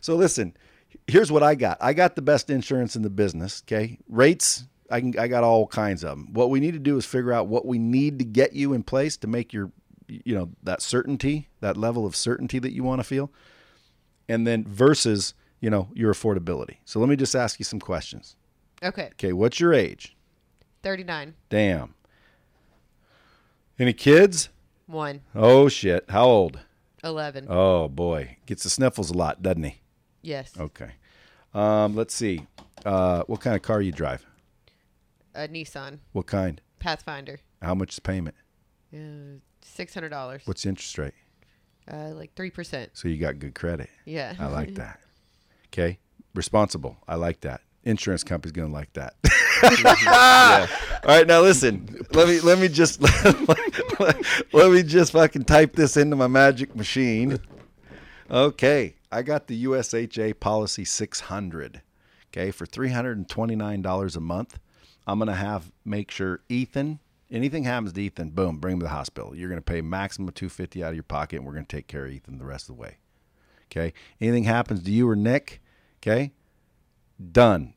[0.00, 0.56] So listen,
[1.06, 1.76] here's what I got.
[1.82, 3.62] I got the best insurance in the business.
[3.66, 4.64] Okay, rates.
[4.90, 5.18] I can.
[5.18, 6.32] I got all kinds of them.
[6.32, 8.82] What we need to do is figure out what we need to get you in
[8.82, 9.70] place to make your,
[10.08, 13.30] you know, that certainty, that level of certainty that you want to feel,
[14.30, 16.76] and then versus, you know, your affordability.
[16.86, 18.36] So let me just ask you some questions.
[18.82, 19.10] Okay.
[19.12, 20.15] Okay, what's your age?
[20.86, 21.34] 39.
[21.48, 21.94] Damn.
[23.76, 24.50] Any kids?
[24.86, 25.22] One.
[25.34, 26.04] Oh shit.
[26.08, 26.60] How old?
[27.02, 27.46] 11.
[27.50, 29.80] Oh boy, gets the sniffles a lot, doesn't he?
[30.22, 30.52] yes.
[30.56, 30.92] Okay.
[31.52, 32.46] Um, let's see.
[32.84, 34.24] Uh, what kind of car you drive?
[35.34, 36.60] A Nissan What kind?
[36.78, 37.40] Pathfinder.
[37.60, 38.36] How much is payment?
[38.94, 40.46] Uh, $600.
[40.46, 41.14] What's the interest rate?
[41.92, 42.90] Uh, like 3%.
[42.92, 43.90] So you got good credit.
[44.04, 44.34] Yeah.
[44.38, 45.00] I like that.
[45.66, 45.98] Okay.
[46.32, 46.96] Responsible.
[47.08, 47.62] I like that.
[47.82, 49.14] Insurance company's gonna like that.
[49.62, 52.04] All right, now listen.
[52.12, 53.00] Let me let me just
[54.52, 57.38] let me just fucking type this into my magic machine.
[58.30, 61.82] Okay, I got the USHA policy 600.
[62.28, 64.58] Okay, for $329 a month,
[65.06, 66.98] I'm gonna have make sure Ethan.
[67.30, 69.34] Anything happens to Ethan, boom, bring him to the hospital.
[69.34, 72.04] You're gonna pay maximum of 250 out of your pocket, and we're gonna take care
[72.06, 72.98] of Ethan the rest of the way.
[73.70, 73.92] Okay.
[74.20, 75.60] Anything happens to you or Nick,
[76.02, 76.32] okay,
[77.32, 77.74] done.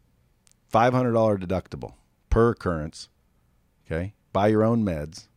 [0.72, 1.94] $500 deductible
[2.30, 3.10] per occurrence.
[3.86, 4.14] Okay.
[4.34, 5.28] Buy your own meds,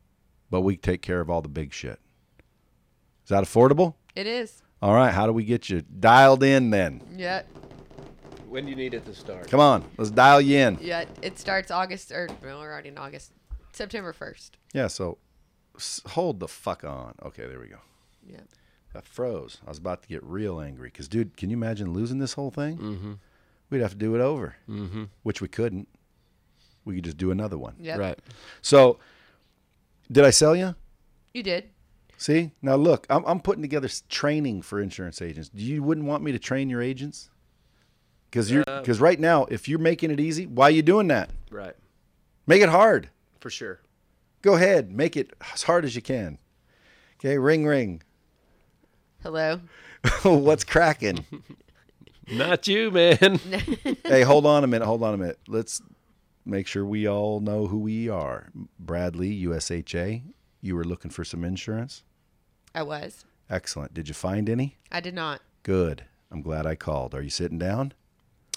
[0.51, 1.99] but we take care of all the big shit.
[3.24, 3.95] Is that affordable?
[4.14, 4.62] It is.
[4.83, 5.12] All right.
[5.12, 7.01] How do we get you dialed in then?
[7.16, 7.43] Yeah.
[8.49, 9.49] when do you need it to start?
[9.49, 9.85] Come on.
[9.97, 10.78] Let's dial you in.
[10.83, 11.05] Yeah.
[11.22, 13.33] It starts August, or well, we're already in August.
[13.72, 14.51] September 1st.
[14.74, 14.89] Yeah.
[14.89, 15.16] So
[15.76, 17.14] s- hold the fuck on.
[17.22, 17.47] Okay.
[17.47, 17.78] There we go.
[18.26, 18.41] Yeah.
[18.93, 19.59] That froze.
[19.66, 22.51] I was about to get real angry because, dude, can you imagine losing this whole
[22.51, 22.76] thing?
[22.76, 23.12] Mm-hmm.
[23.72, 25.04] We'd have to do it over, mm-hmm.
[25.22, 25.88] which we couldn't.
[26.84, 27.74] We could just do another one.
[27.80, 27.98] Yep.
[27.98, 28.18] Right.
[28.60, 28.98] So,
[30.10, 30.74] did I sell you?
[31.32, 31.70] You did.
[32.18, 35.48] See, now look, I'm, I'm putting together training for insurance agents.
[35.48, 37.30] Do you wouldn't want me to train your agents?
[38.30, 41.30] Because you're because right now, if you're making it easy, why are you doing that?
[41.50, 41.74] Right.
[42.46, 43.08] Make it hard.
[43.40, 43.80] For sure.
[44.42, 46.36] Go ahead, make it as hard as you can.
[47.18, 48.02] Okay, ring ring.
[49.22, 49.60] Hello.
[50.24, 51.24] What's cracking?
[52.30, 53.40] Not you, man.
[54.04, 54.86] hey, hold on a minute.
[54.86, 55.38] Hold on a minute.
[55.48, 55.82] Let's
[56.44, 58.50] make sure we all know who we are.
[58.78, 60.22] Bradley, USHA.
[60.60, 62.04] You were looking for some insurance.
[62.74, 63.24] I was.
[63.50, 63.92] Excellent.
[63.94, 64.78] Did you find any?
[64.90, 65.40] I did not.
[65.62, 66.04] Good.
[66.30, 67.14] I'm glad I called.
[67.14, 67.92] Are you sitting down?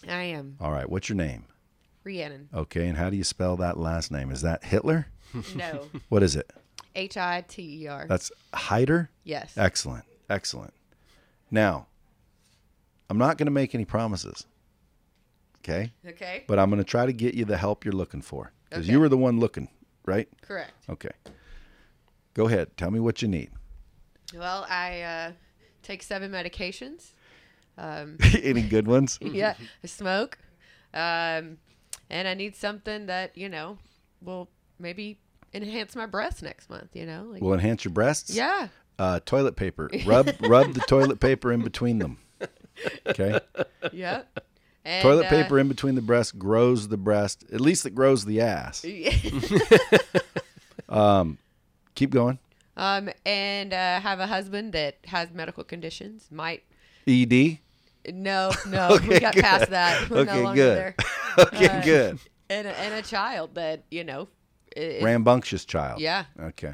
[0.07, 0.57] I am.
[0.61, 0.89] All right.
[0.89, 1.45] What's your name?
[2.03, 2.49] Rhiannon.
[2.53, 2.87] Okay.
[2.87, 4.31] And how do you spell that last name?
[4.31, 5.07] Is that Hitler?
[5.53, 5.87] No.
[6.07, 6.49] What is it?
[6.95, 8.05] H I T E R.
[8.07, 9.09] That's Hiter?
[9.25, 9.53] Yes.
[9.57, 10.05] Excellent.
[10.29, 10.73] Excellent.
[11.51, 11.87] Now,
[13.09, 14.45] I'm not going to make any promises.
[15.59, 15.91] Okay?
[16.07, 16.43] Okay.
[16.47, 18.91] But I'm going to try to get you the help you're looking for because Okay.
[18.93, 19.69] you were the one looking,
[20.05, 20.27] right?
[20.41, 20.71] Correct.
[20.89, 21.09] Okay.
[22.33, 22.75] Go ahead.
[22.77, 23.51] Tell me what you need.
[24.35, 25.31] Well, I uh,
[25.83, 27.11] take seven medications.
[27.77, 29.17] Um, any good ones?
[29.21, 30.37] yeah, I smoke,
[30.93, 31.57] um,
[32.09, 33.77] and I need something that you know
[34.21, 34.49] will
[34.79, 35.19] maybe
[35.53, 36.95] enhance my breasts next month.
[36.95, 38.33] You know, like, Will enhance your breasts?
[38.35, 39.89] yeah, Uh, toilet paper.
[40.05, 42.17] Rub rub the toilet paper in between them.
[43.07, 43.39] Okay.
[43.93, 44.23] yeah.
[44.83, 47.43] And, toilet uh, paper in between the breasts grows the breast.
[47.51, 48.85] At least it grows the ass.
[50.89, 51.37] um,
[51.95, 52.39] Keep going.
[52.77, 56.27] um, and uh, have a husband that has medical conditions.
[56.31, 56.63] Might
[57.07, 57.59] ED.
[58.13, 59.43] no, no, we Okay, got good.
[59.43, 60.09] past that.
[60.09, 60.77] We're Okay, no longer good.
[60.77, 60.95] there.
[61.39, 62.19] Okay, Uh, good.
[62.49, 64.27] And a, and a child that you know.
[64.75, 66.01] Is, Rambunctious child.
[66.01, 66.73] Yeah, Okay.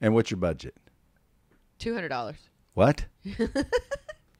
[0.00, 0.74] And what's your budget?
[1.78, 2.36] two hundred dollars.
[2.74, 3.04] What?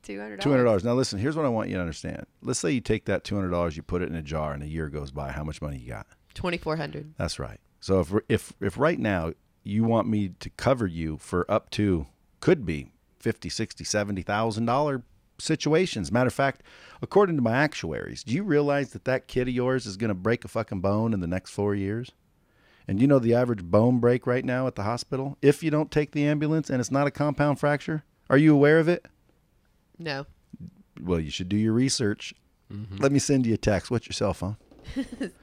[0.07, 0.85] Two hundred Two hundred dollars.
[0.85, 1.19] Now listen.
[1.19, 2.27] Here's what I want you to understand.
[2.41, 4.63] Let's say you take that two hundred dollars, you put it in a jar, and
[4.63, 5.33] a year goes by.
[5.33, 6.07] How much money you got?
[6.33, 7.15] Twenty four hundred.
[7.19, 7.59] That's right.
[7.81, 9.33] So if if if right now
[9.65, 12.07] you want me to cover you for up to
[12.39, 15.03] could be fifty, sixty, seventy thousand dollar
[15.39, 16.13] situations.
[16.13, 16.63] Matter of fact,
[17.03, 20.15] according to my actuaries, do you realize that that kid of yours is going to
[20.15, 22.13] break a fucking bone in the next four years?
[22.87, 25.91] And you know the average bone break right now at the hospital if you don't
[25.91, 28.05] take the ambulance and it's not a compound fracture.
[28.31, 29.07] Are you aware of it?
[29.99, 30.27] No.
[31.01, 32.35] Well, you should do your research.
[32.73, 32.97] Mm-hmm.
[32.99, 33.91] Let me send you a text.
[33.91, 34.57] What's your cell phone?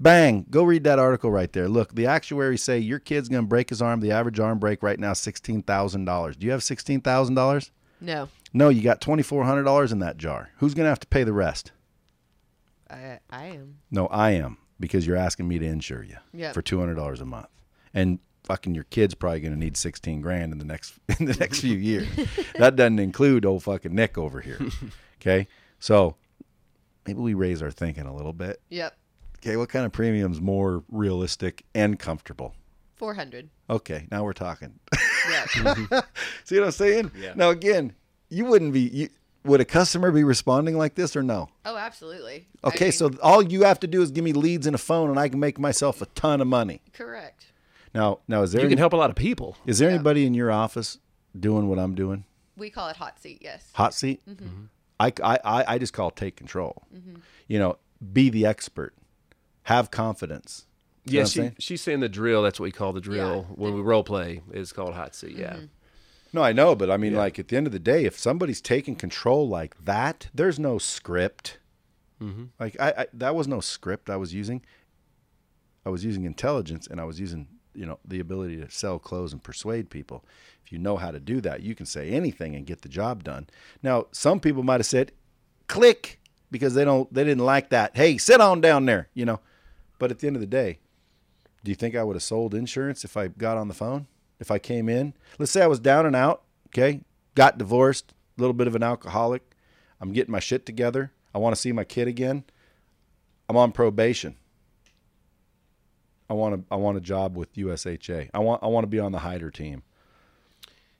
[0.00, 0.46] Bang.
[0.50, 1.68] Go read that article right there.
[1.68, 4.00] Look, the actuaries say your kid's going to break his arm.
[4.00, 6.38] The average arm break right now is $16,000.
[6.38, 7.70] Do you have $16,000?
[8.00, 8.28] No.
[8.52, 10.50] No, you got $2,400 in that jar.
[10.58, 11.72] Who's going to have to pay the rest?
[12.90, 13.78] I I am.
[13.90, 16.54] No, I am because you're asking me to insure you Yep.
[16.54, 17.48] for $200 a month.
[17.92, 21.34] And fucking your kid's probably going to need 16 grand in the next in the
[21.34, 22.08] next few years.
[22.58, 24.58] that doesn't include old fucking Nick over here.
[25.20, 25.48] Okay?
[25.80, 26.14] So,
[27.06, 28.60] maybe we raise our thinking a little bit.
[28.68, 28.96] Yep.
[29.38, 32.54] Okay, what kind of premium's more realistic and comfortable?
[32.94, 33.48] Four hundred.
[33.68, 34.78] Okay, now we're talking.
[35.28, 35.44] Yeah.
[36.44, 37.10] See what I'm saying?
[37.18, 37.32] Yeah.
[37.34, 37.94] Now again,
[38.28, 39.08] you wouldn't be you,
[39.44, 41.48] would a customer be responding like this or no?
[41.64, 42.46] oh, absolutely.
[42.62, 44.78] I Okay, mean, so all you have to do is give me leads and a
[44.78, 46.82] phone and I can make myself a ton of money.
[46.92, 47.45] correct.
[47.96, 49.56] Now, now is there You any, can help a lot of people.
[49.66, 49.94] is there Yeah.
[49.96, 50.98] anybody in your office
[51.38, 52.24] doing what I'm doing?
[52.56, 53.38] We call it hot seat.
[53.40, 53.70] Yes.
[53.74, 54.22] Hot seat?
[54.28, 54.44] Mm-hmm.
[54.44, 54.64] mm-hmm.
[54.98, 56.84] I, I, I, I just call it take control.
[56.94, 57.16] Mm-hmm.
[57.48, 57.76] You know,
[58.12, 58.94] be the expert.
[59.64, 60.64] Have confidence.
[61.06, 61.56] See what Yeah, she, saying?
[61.58, 62.42] she's saying the drill.
[62.42, 63.54] That's what we call the drill Yeah.
[63.54, 64.40] when we role play.
[64.52, 65.36] Is called hot seat.
[65.36, 65.54] Yeah.
[65.54, 65.64] Mm-hmm.
[66.32, 68.60] No, I know, but I mean, like at the end of the day, if somebody's
[68.60, 71.58] taking control like that, there's no script.
[72.58, 74.62] Like I, I, that was no script I was using.
[75.84, 79.32] I was using intelligence, and I was using, you know, the ability to sell clothes
[79.32, 80.24] and persuade people.
[80.64, 83.22] If you know how to do that, you can say anything and get the job
[83.22, 83.46] done.
[83.82, 85.12] Now, some people might have said,
[85.68, 86.20] "Click,"
[86.50, 87.96] because they don't, they didn't like that.
[87.96, 89.40] Hey, sit on down there, you know.
[89.98, 90.78] But at the end of the day,
[91.64, 94.06] do you think I would have sold insurance if I got on the phone?
[94.38, 97.00] If I came in, let's say I was down and out, okay,
[97.34, 99.42] got divorced, a little bit of an alcoholic,
[100.00, 102.44] I'm getting my shit together, I want to see my kid again,
[103.48, 104.36] I'm on probation.
[106.28, 108.30] I want a, I want a job with USHA.
[108.34, 109.82] I want I want to be on the Hiter team.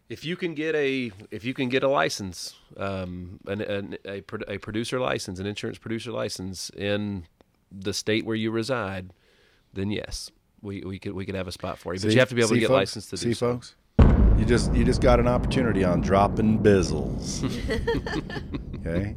[0.09, 4.23] If you can get a if you can get a license, um, an, an, a
[4.49, 7.27] a producer license, an insurance producer license in
[7.73, 9.13] the state where you reside,
[9.73, 10.31] then yes,
[10.63, 12.01] we, we could we could have a spot for you.
[12.01, 12.77] But you have to be able to get folks?
[12.77, 13.53] licensed to see, do so.
[13.55, 13.75] folks.
[14.39, 17.43] You just you just got an opportunity on dropping bizzles.
[18.87, 19.17] okay,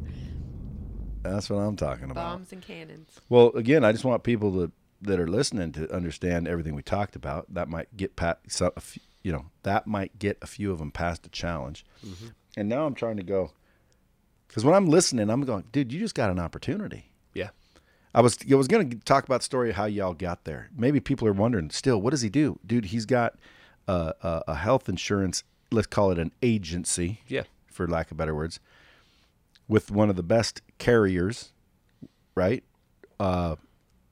[1.22, 2.14] that's what I'm talking about.
[2.14, 3.20] Bombs and cannons.
[3.28, 4.72] Well, again, I just want people to
[5.02, 7.52] that are listening to understand everything we talked about.
[7.52, 8.72] That might get pat, so,
[9.22, 11.84] you know, that might get a few of them past a challenge.
[12.56, 13.52] And now I'm trying to go
[14.48, 17.12] because when I'm listening, I'm going, dude, you just got an opportunity.
[17.34, 17.50] Yeah.
[18.14, 20.68] I was I was going to talk about the story of how y'all got there.
[20.76, 22.86] Maybe people are wondering still, what does he do, dude?
[22.86, 23.34] He's got
[23.86, 25.44] uh, a, a health insurance.
[25.70, 27.44] Let's call it an agency Yeah.
[27.70, 28.58] for lack of better words,
[29.68, 31.52] with one of the best carriers,
[32.34, 32.64] right?
[33.20, 33.54] Uh,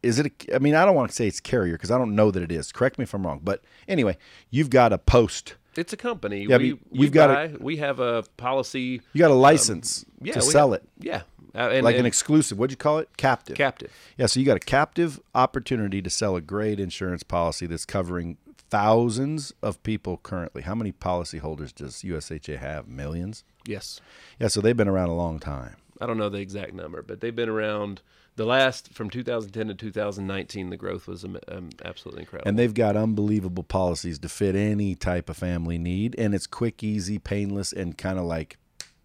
[0.02, 0.26] is it?
[0.48, 2.42] A, I mean, I don't want to say it's carrier because I don't know that
[2.42, 2.72] it is.
[2.72, 3.40] Correct me if I'm wrong.
[3.42, 4.16] But anyway,
[4.50, 5.54] you've got a post.
[5.76, 6.44] It's a company.
[6.48, 9.00] Yeah, we, we've got a- we have a policy.
[9.12, 11.22] You got a license Um, Yeah, to sell have- it, Yeah.
[11.54, 12.58] Uh, and, like an exclusive.
[12.58, 13.08] What'd you call it?
[13.16, 13.56] Captive.
[13.56, 13.90] captive.
[14.16, 18.36] Yeah, so you got a captive opportunity to sell a great insurance policy that's covering
[18.70, 20.62] thousands of people currently.
[20.62, 22.86] How many policyholders does USHA have?
[22.86, 23.42] Millions.
[23.66, 24.00] Yes.
[24.38, 25.76] Yeah, so they've been around a long time.
[26.00, 28.02] I don't know the exact number, but they've been around.
[28.38, 32.48] The last from 2010 to 2019, the growth was um, absolutely incredible.
[32.48, 36.14] And they've got unbelievable policies to fit any type of family need.
[36.16, 38.56] And it's quick, easy, painless, and kind of like,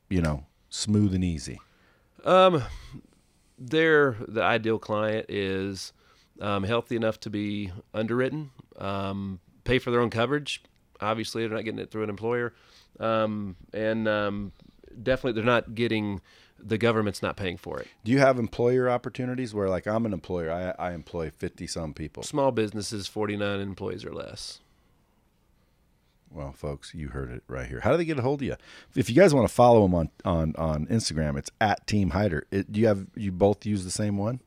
[0.08, 1.60] you know, smooth and easy?
[2.24, 2.62] Um,
[3.58, 5.94] they're the ideal client is
[6.40, 10.62] um, healthy enough to be underwritten, um, pay for their own coverage.
[11.02, 12.54] Obviously, they're not getting it through an employer,
[13.00, 14.52] um, and um,
[15.02, 16.22] definitely they're not getting
[16.66, 17.88] the government's not paying for it.
[18.04, 21.94] Do you have employer opportunities where, like, I'm an employer, I, I employ 50 some
[21.94, 22.24] people?
[22.24, 24.60] Small businesses, 49 employees or less.
[26.34, 27.82] Well, folks, you heard it right here.
[27.82, 28.56] How do they get a hold of you?
[28.96, 32.42] If you guys want to follow them on on on Instagram, it's at Team Hiter.
[32.50, 34.40] It, do you have you both use the same one?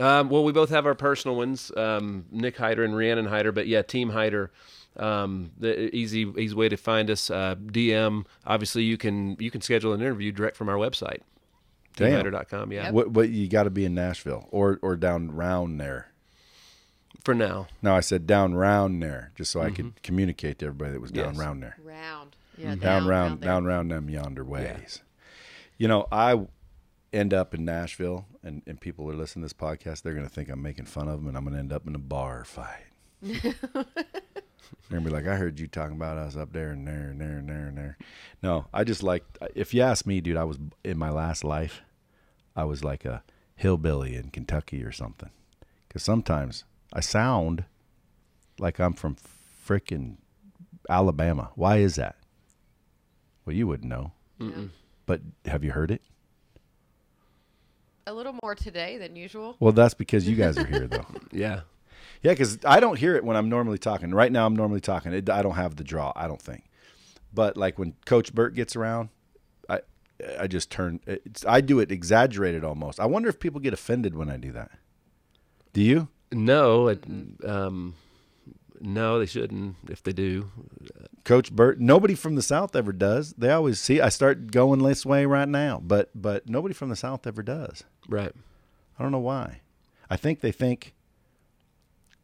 [0.00, 3.54] Um, well, we both have our personal ones, um, Nick Hiter and Rhiannon Hiter.
[3.54, 4.48] But yeah, Team Hiter,
[4.96, 7.30] um, the easy easy way to find us.
[7.30, 8.26] Uh, DM.
[8.44, 11.20] Obviously, you can you can schedule an interview direct from our website,
[11.96, 12.24] Damn.
[12.24, 12.72] teamhiter.com.
[12.72, 16.10] Yeah, What what you got to be in Nashville or or down round there.
[17.24, 17.68] for now.
[17.82, 19.98] No, I said down round there, just so I could mm-hmm.
[20.02, 21.38] communicate to everybody that was down Yes.
[21.38, 21.76] round there.
[21.82, 22.36] Round.
[22.58, 22.68] Mm-hmm.
[22.68, 23.48] Yeah, down, round, there.
[23.48, 25.00] down round them yonder ways.
[25.78, 26.46] You know, I
[27.12, 30.02] end up in Nashville, and, and people are listening to this podcast.
[30.02, 31.86] They're going to think I'm making fun of them, and I'm going to end up
[31.86, 32.84] in a bar fight.
[34.88, 37.08] they're going to be like, I heard you talking about us up there and there
[37.10, 37.98] and there and there and there.
[38.42, 41.82] No, I just like, if you ask me, dude, I was in my last life,
[42.56, 43.22] I was like a
[43.56, 45.30] hillbilly in Kentucky or something.
[45.88, 47.64] Because sometimes I sound
[48.58, 49.16] like I'm from
[49.66, 50.16] frickin'
[50.88, 51.50] Alabama.
[51.54, 52.16] Why is that?
[53.44, 54.12] Well, you wouldn't know.
[55.06, 56.02] But have you heard it?
[58.06, 59.56] A little more today than usual.
[59.60, 61.06] Well, that's because you guys are here, though.
[61.32, 61.60] Yeah,
[62.22, 64.12] Yeah, because I don't hear it when I'm normally talking.
[64.12, 65.12] Right now, I'm normally talking.
[65.12, 66.12] It, I don't have the draw.
[66.16, 66.64] I don't think.
[67.32, 69.08] But like when Coach Burt gets around,
[69.68, 69.80] I
[70.38, 71.00] I just turn.
[71.06, 73.00] It's, I do it exaggerated almost.
[73.00, 74.70] I wonder if people get offended when I do that.
[75.72, 76.08] Do you?
[76.32, 77.04] no, it,
[77.44, 77.94] um,
[78.80, 79.76] no, they shouldn't.
[79.88, 80.50] If they do,
[81.24, 81.80] Coach Burt.
[81.80, 83.32] Nobody from the South ever does.
[83.34, 84.00] They always see.
[84.00, 87.84] I start going this way right now, but but nobody from the South ever does.
[88.08, 88.32] right?
[88.98, 89.60] I don't know why.
[90.10, 90.93] I think they think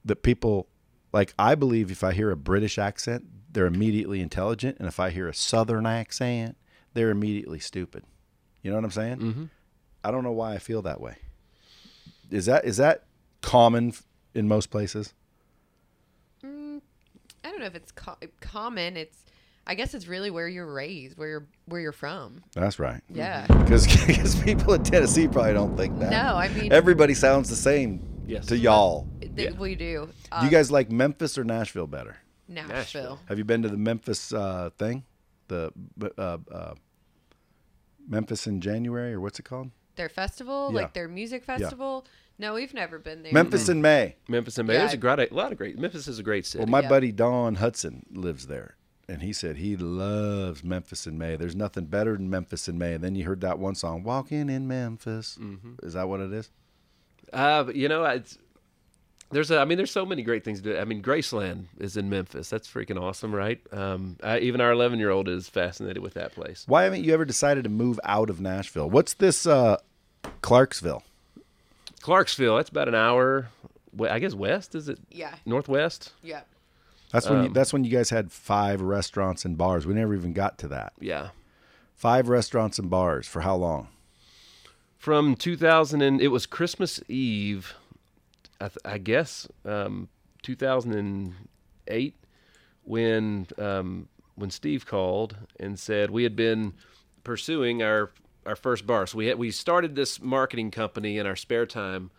[0.05, 0.68] that people
[1.12, 5.11] like I believe if I hear a British accent, they're immediately intelligent, and if I
[5.11, 6.57] hear a Southern accent,
[6.94, 8.05] they're immediately stupid.
[8.62, 9.16] You know what I'm saying?
[9.18, 9.44] Mm-hmm.
[10.05, 11.16] I don't know why I feel that way.
[12.30, 13.05] Is that is that
[13.42, 13.92] common
[14.34, 15.14] in most places?
[16.44, 18.96] I don't know if it's co- common.
[18.96, 19.24] It's,
[19.66, 22.42] I guess it's really where you're raised, where you're where you're from.
[22.55, 23.01] That's right.
[23.09, 23.46] Yeah.
[23.61, 26.11] Because because people in Tennessee probably don't think that.
[26.11, 28.47] No, I mean- everybody sounds the same Yes.
[28.47, 29.09] to y'all.
[29.37, 30.07] Th- We do.
[30.07, 32.16] Do Uh, you guys like Memphis or Nashville better?
[32.49, 32.76] Nashville.
[32.76, 33.18] Nashville.
[33.26, 35.05] Have you been to the Memphis uh, thing?
[35.49, 35.72] The
[36.18, 36.74] uh, uh,
[38.09, 39.70] Memphis in January or what's it called?
[39.97, 40.83] Their festival, Yeah.
[40.83, 42.07] like their music festival.
[42.39, 43.33] No, we've never been there.
[43.33, 44.16] Memphis in May.
[44.28, 44.74] Memphis and May.
[44.74, 44.81] Yeah.
[44.81, 45.78] There's a great, a lot of great.
[45.78, 46.61] Memphis is a great city.
[46.64, 46.89] Well, my Yeah.
[46.89, 48.76] buddy Don Hudson lives there,
[49.09, 51.37] and he said he loves Memphis in May.
[51.37, 52.95] There's nothing better than Memphis in May.
[52.95, 55.39] And then you heard that one song, "Walking in Memphis."
[55.83, 56.51] Is that what it is?
[57.33, 58.39] Uh, but, you know, it's,
[59.31, 60.78] there's a, I mean, there's so many great things to do.
[60.78, 62.51] I mean, Graceland is in Memphis.
[62.51, 63.61] That's freaking awesome, right?
[63.72, 66.64] Um, I, even our 11 year old is fascinated with that place.
[66.66, 68.91] Why haven't you ever decided to move out of Nashville?
[68.91, 69.76] What's this uh,
[70.43, 71.05] Clarksville?
[72.01, 73.49] Clarksville, that's about an hour.
[74.01, 74.99] I guess west is it?
[75.11, 75.35] Yeah.
[75.47, 76.12] Northwest.
[76.22, 76.41] Yeah.
[77.12, 79.87] That's when you, Um, that's when you guys had five restaurants and bars.
[79.87, 80.93] We never even got to that.
[81.01, 81.31] Yeah.
[81.95, 83.89] Five restaurants and bars for how long?
[85.01, 87.74] From 2000 and it was Christmas Eve,
[88.61, 90.11] I, th- I guess, um,
[90.42, 92.14] 2008
[92.84, 96.74] when um, when Steve called and said we had been
[97.24, 98.11] pursuing our
[98.44, 99.07] our first bar.
[99.07, 102.11] So we had we started this marketing company in our spare time,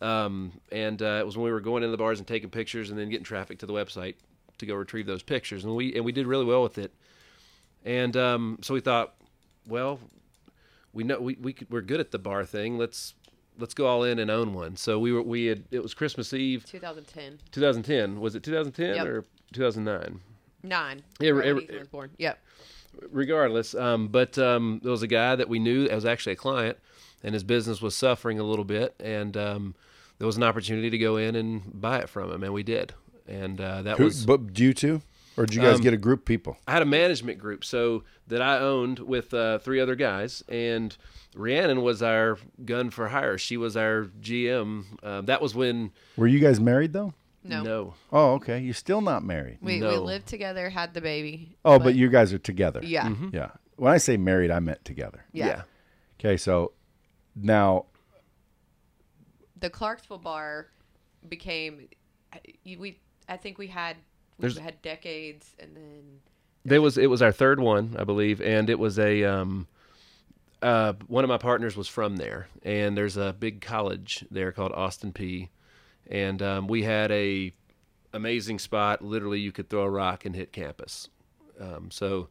[0.00, 2.88] um, and uh, it was when we were going into the bars and taking pictures
[2.88, 4.14] and then getting traffic to the website
[4.56, 5.64] to go retrieve those pictures.
[5.64, 6.94] And we and we did really well with it.
[7.84, 9.16] And um, so we thought,
[9.68, 10.00] well,
[10.92, 12.78] we know we, we could, we're good at the bar thing.
[12.78, 13.14] Let's
[13.58, 14.76] let's go all in and own one.
[14.76, 17.38] So we were we had it was Christmas Eve, 2010.
[17.50, 18.20] 2010.
[18.20, 19.06] Was it 2010 Yep.
[19.06, 20.20] or 2009?
[20.62, 21.02] Nine.
[21.20, 22.10] Yeah, right it- when Ethan was born.
[22.18, 22.38] Yep.
[23.10, 26.36] regardless, um, but um, there was a guy that we knew that was actually a
[26.36, 26.78] client,
[27.22, 29.74] and his business was suffering a little bit, and um,
[30.18, 32.92] there was an opportunity to go in and buy it from him, and we did,
[33.26, 34.26] and uh, that Who, was.
[34.26, 35.00] but you two,
[35.36, 36.56] or did you guys Um, get a group of people?
[36.66, 40.96] I had a management group, so that I owned with uh, three other guys, and
[41.34, 43.38] Rhiannon was our gun for hire.
[43.38, 44.84] She was our GM.
[45.02, 47.14] Uh, that was when Were you guys married though?
[47.44, 47.62] No.
[47.62, 48.60] no, Oh, okay.
[48.60, 49.58] You're still not married.
[49.60, 51.56] We, we lived together, had the baby.
[51.64, 52.80] Oh, but, you guys are together.
[52.84, 53.12] Yeah.
[53.32, 53.50] Yeah.
[53.74, 55.24] When I say married, I meant together.
[55.32, 55.46] Yeah.
[55.46, 55.62] yeah.
[56.20, 56.70] Okay, so
[57.34, 57.86] now
[59.58, 60.68] The Clarksville bar
[61.28, 61.88] became.
[62.64, 63.96] We I think we had
[64.38, 66.20] we There's- had decades, and then
[66.64, 69.66] There was it was our third one, I believe, and it was a um,
[70.62, 74.72] uh, one of my partners was from there, and there's a big college there called
[74.72, 75.48] Austin Peay,
[76.08, 77.52] and um, we had a
[78.12, 79.02] amazing spot.
[79.02, 81.08] Literally, you could throw a rock and hit campus.
[81.60, 82.28] Um, so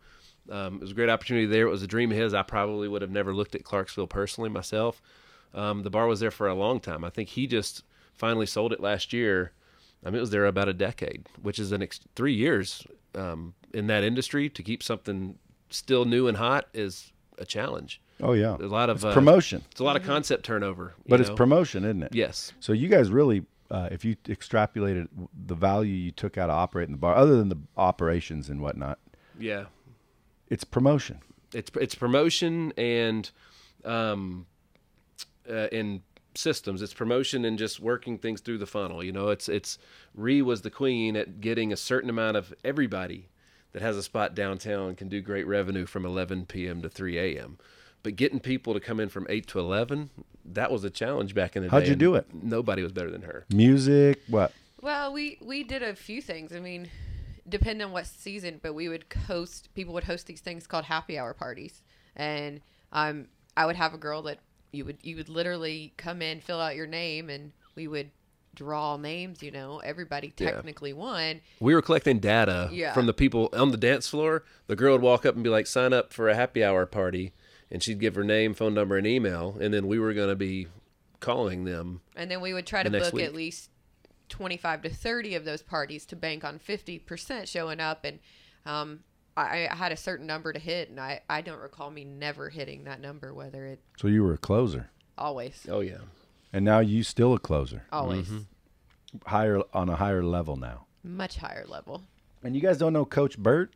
[0.50, 1.68] um, it was a great opportunity there.
[1.68, 2.34] It was a dream of his.
[2.34, 5.02] I probably would have never looked at Clarksville personally myself.
[5.54, 7.04] Um, the bar was there for a long time.
[7.04, 7.84] I think he just
[8.14, 9.52] finally sold it last year.
[10.04, 12.86] I mean, it was there about a decade, which is an ex- three years
[13.16, 15.38] um, in that industry to keep something
[15.70, 18.02] still new and hot is a challenge.
[18.24, 21.20] Oh yeah, A lot of It's uh, promotion, It's a lot of concept turnover, but
[21.20, 22.16] it's promotion, isn't it?
[22.16, 22.52] yes.
[22.60, 25.08] So you guys really, uh, if you extrapolated
[25.48, 29.00] the value you took out of operating the bar, other than the operations and whatnot,
[29.40, 29.66] Yeah,
[30.50, 31.20] it's promotion.
[31.54, 33.30] it's it's promotion and
[33.86, 34.46] um
[35.50, 36.04] uh, in
[36.36, 39.78] systems it's promotion and just working things through the funnel you know it's it's
[40.16, 43.30] Ree was the queen at getting a certain amount of everybody
[43.74, 46.82] that has a spot downtown can do great revenue from 11 p.m.
[46.82, 47.58] to 3 a.m.
[48.04, 50.10] But getting people to come in from 8 to 11,
[50.46, 51.72] that was a challenge back in the day.
[51.72, 52.28] How'd you do it?
[52.34, 53.46] Nobody was better than her.
[53.54, 54.52] Music, what?
[54.82, 56.54] Well, we we did a few things.
[56.54, 56.90] I mean,
[57.48, 59.70] depending on what season, but we would host.
[59.76, 61.84] People would host these things called happy hour parties,
[62.16, 62.62] and
[62.92, 64.40] um, I would have a girl that
[64.72, 68.12] you would you would literally come in, fill out your name, and we would
[68.56, 69.42] draw names.
[69.44, 70.52] You know, everybody Yeah.
[70.52, 71.42] technically won.
[71.60, 72.94] We were collecting data Yeah.
[72.94, 74.44] from the people on the dance floor.
[74.68, 77.34] The girl would walk up and be like, "Sign up for a happy hour party,"
[77.70, 80.36] and she'd give her name, phone number, and email, and then we were going to
[80.36, 80.68] be
[81.20, 82.02] calling them.
[82.16, 83.26] And then we would try to book week.
[83.26, 83.70] at least
[84.30, 88.04] 25 to 30 of those parties to bank on 50% showing up.
[88.06, 88.20] And
[88.66, 89.04] um,
[89.38, 92.50] I, I had a certain number to hit, and I, I don't recall me never
[92.50, 96.00] hitting that number, whether it So you were a closer, always, Oh yeah,
[96.52, 98.30] and now you still a closer, always
[99.26, 100.86] higher on a higher level now.
[101.04, 102.04] much higher level.
[102.44, 103.74] And you guys don't know Coach Burt?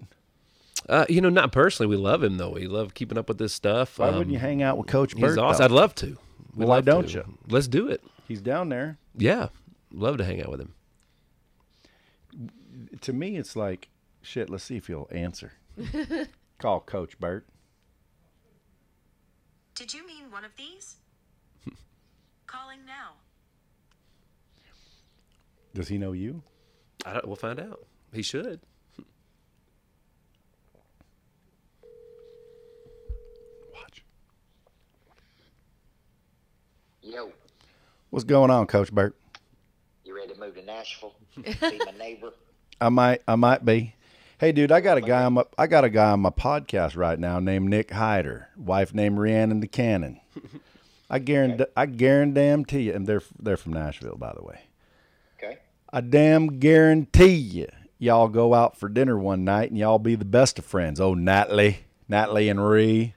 [0.89, 1.89] uh, you know, not personally.
[1.89, 2.49] We love him though.
[2.51, 3.97] We love keeping up with this stuff.
[3.99, 5.29] Why Um, wouldn't you hang out with Coach Burt?
[5.31, 5.59] He's awesome.
[5.59, 5.65] though?
[5.65, 6.17] I'd love to.
[6.55, 7.13] We'd why love don't to.
[7.13, 7.37] you?
[7.47, 8.03] Let's do it.
[8.27, 8.97] He's down there.
[9.17, 9.49] Yeah,
[9.91, 10.73] love to hang out with him.
[13.01, 13.89] To me, it's like,
[14.25, 14.49] shit.
[14.49, 15.53] Let's see if he'll answer.
[16.57, 17.45] Call Coach Burt.
[19.75, 20.95] Did you mean one of these?
[22.47, 23.13] Calling now.
[25.73, 26.41] Does he know you?
[27.05, 27.85] I don't, we'll find out.
[28.13, 28.61] He should.
[33.73, 34.05] Watch.
[37.01, 37.31] Yo,
[38.09, 39.13] What's going on, Coach Burt?
[40.05, 41.15] you ready to move to Nashville?
[41.35, 42.31] Be my neighbor.
[42.79, 43.93] I might, I might be.
[44.45, 46.95] Hey, dude, I got a guy on my, I got a guy on my podcast
[46.95, 50.19] right now named Nick Hiter, wife named Rhiannon DeCannon.
[51.09, 54.59] I guarantee, I guarantee you, and they're they're from Nashville, by the way.
[55.39, 55.57] Okay.
[55.91, 60.25] I damn guarantee you, y'all go out for dinner one night and y'all be the
[60.25, 61.01] best of friends.
[61.01, 63.15] Oh, Natalie, Natalie and Ree,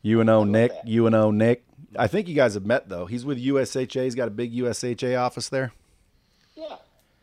[0.00, 0.88] you and O Nick, that.
[0.88, 1.66] you and O Nick.
[1.98, 3.04] I think you guys have met though.
[3.04, 4.04] He's with USHA.
[4.04, 5.74] He's got a big USHA office there.
[6.56, 6.76] Yeah.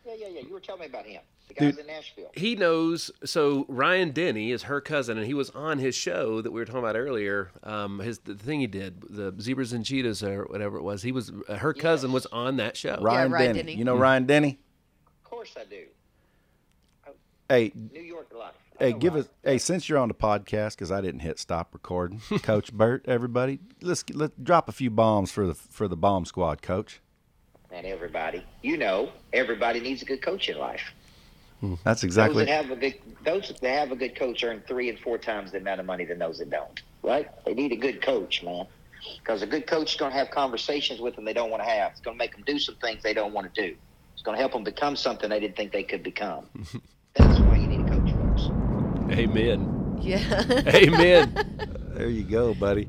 [0.06, 0.42] Yeah, yeah, yeah.
[0.42, 1.22] You were telling me about him.
[1.54, 1.80] The guy's Dude.
[1.82, 2.32] in Nashville.
[2.34, 3.12] He knows.
[3.26, 6.66] So Ryan Denny is her cousin, and he was on his show that we were
[6.66, 7.52] talking about earlier.
[7.64, 11.04] Um, his the thing he did, the zebras and cheetahs or whatever it was.
[11.04, 12.98] He was uh, her cousin was on that show.
[13.02, 13.60] Ryan, Ryan Denny.
[13.64, 13.76] Denny.
[13.76, 14.60] You know Ryan Denny?
[15.24, 15.84] Of course I do.
[17.50, 18.54] Hey, New York life.
[18.80, 19.26] I hey, give Ryan.
[19.26, 19.32] us.
[19.44, 23.60] Hey, since you're on the podcast, because I didn't hit stop recording, Coach Burt, everybody,
[23.82, 27.02] let's let drop a few bombs for the for the bomb squad, Coach.
[27.70, 28.44] Man, everybody.
[28.62, 30.94] You know, everybody needs a good coach in life.
[31.62, 31.76] Mm-hmm.
[31.84, 32.46] That's exactly.
[32.46, 32.70] Those exactly.
[32.70, 35.52] that have a good those that have a good coach earn three and four times
[35.52, 36.82] the amount of money than those that don't.
[37.04, 37.30] Right?
[37.46, 38.66] They need a good coach, man.
[39.20, 41.70] Because a good coach is going to have conversations with them they don't want to
[41.70, 41.92] have.
[41.92, 43.76] It's going to make them do some things they don't want to do.
[44.14, 46.46] It's going to help them become something they didn't think they could become.
[47.16, 49.18] That's why you need a coach, folks.
[49.18, 49.98] Amen.
[50.02, 50.44] Yeah.
[50.68, 51.68] Amen.
[51.96, 52.88] There you go, buddy.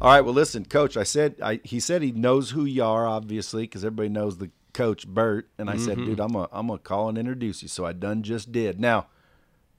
[0.00, 0.20] All right.
[0.20, 0.96] Well, listen, Coach.
[0.96, 4.50] I said I, he said he knows who you are, obviously, because everybody knows the
[4.74, 5.48] Coach Burt.
[5.56, 6.20] And I said, dude, mm-hmm.
[6.20, 7.68] I'm gonna I'm gonna call and introduce you.
[7.68, 8.78] So I done just did.
[8.78, 9.06] Now,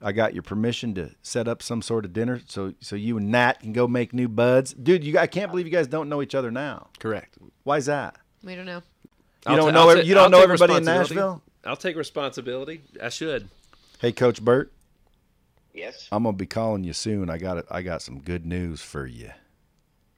[0.02, 3.30] I got your permission to set up some sort of dinner, so so you and
[3.30, 5.04] Nat can go make new buds, dude.
[5.04, 6.88] You I can't believe you guys don't know each other now.
[6.98, 7.38] Correct.
[7.62, 8.16] Why is that?
[8.42, 8.82] we don't know.
[9.46, 10.84] I'll don't ta- know I'll every- ta- you don't I'll know everybody in.
[10.84, 11.42] Nashville?
[11.64, 12.82] I'll take responsibility.
[13.02, 13.48] I should.
[14.00, 14.72] Hey, Coach Burt,
[15.74, 17.28] Yes, I'm gonna be calling you soon.
[17.30, 17.66] I got it.
[17.70, 19.30] I got some good news for you.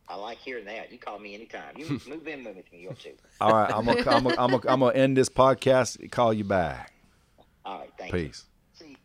[0.09, 0.91] I like hearing that.
[0.91, 1.77] You call me anytime.
[1.77, 3.13] You move in with me if you want to.
[3.41, 5.99] All right, I'm gonna I'm gonna, I'm gonna, I'm gonna end this podcast.
[6.01, 6.93] and Call you back.
[7.65, 8.27] All right, thank you.
[8.29, 8.45] Peace.
[8.75, 8.97] See,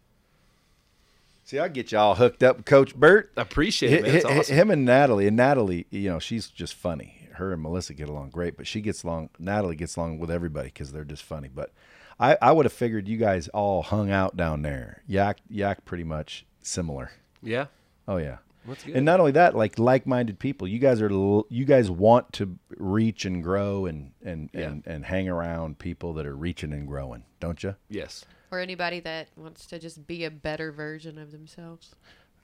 [1.43, 3.31] See, I get you all hooked up, Coach Burt.
[3.35, 4.01] I appreciate it.
[4.03, 4.21] Man.
[4.25, 4.55] Hi- awesome.
[4.55, 7.27] Him and Natalie, and Natalie, you know, she's just funny.
[7.33, 9.29] Her and Melissa get along great, but she gets along.
[9.39, 11.49] Natalie gets along with everybody because they're just funny.
[11.53, 11.71] But
[12.19, 15.01] I, I would have figured you guys all hung out down there.
[15.07, 17.11] Yak, yak, pretty much similar.
[17.41, 17.65] Yeah.
[18.07, 18.37] Oh yeah.
[18.67, 18.95] That's good.
[18.95, 20.67] And not only that, like like-minded people.
[20.67, 21.09] You guys are
[21.49, 24.61] you guys want to reach and grow and and Yeah.
[24.69, 27.75] and, and hang around people that are reaching and growing, don't you?
[27.89, 28.25] yes.
[28.51, 31.95] Or anybody that wants to just be a better version of themselves.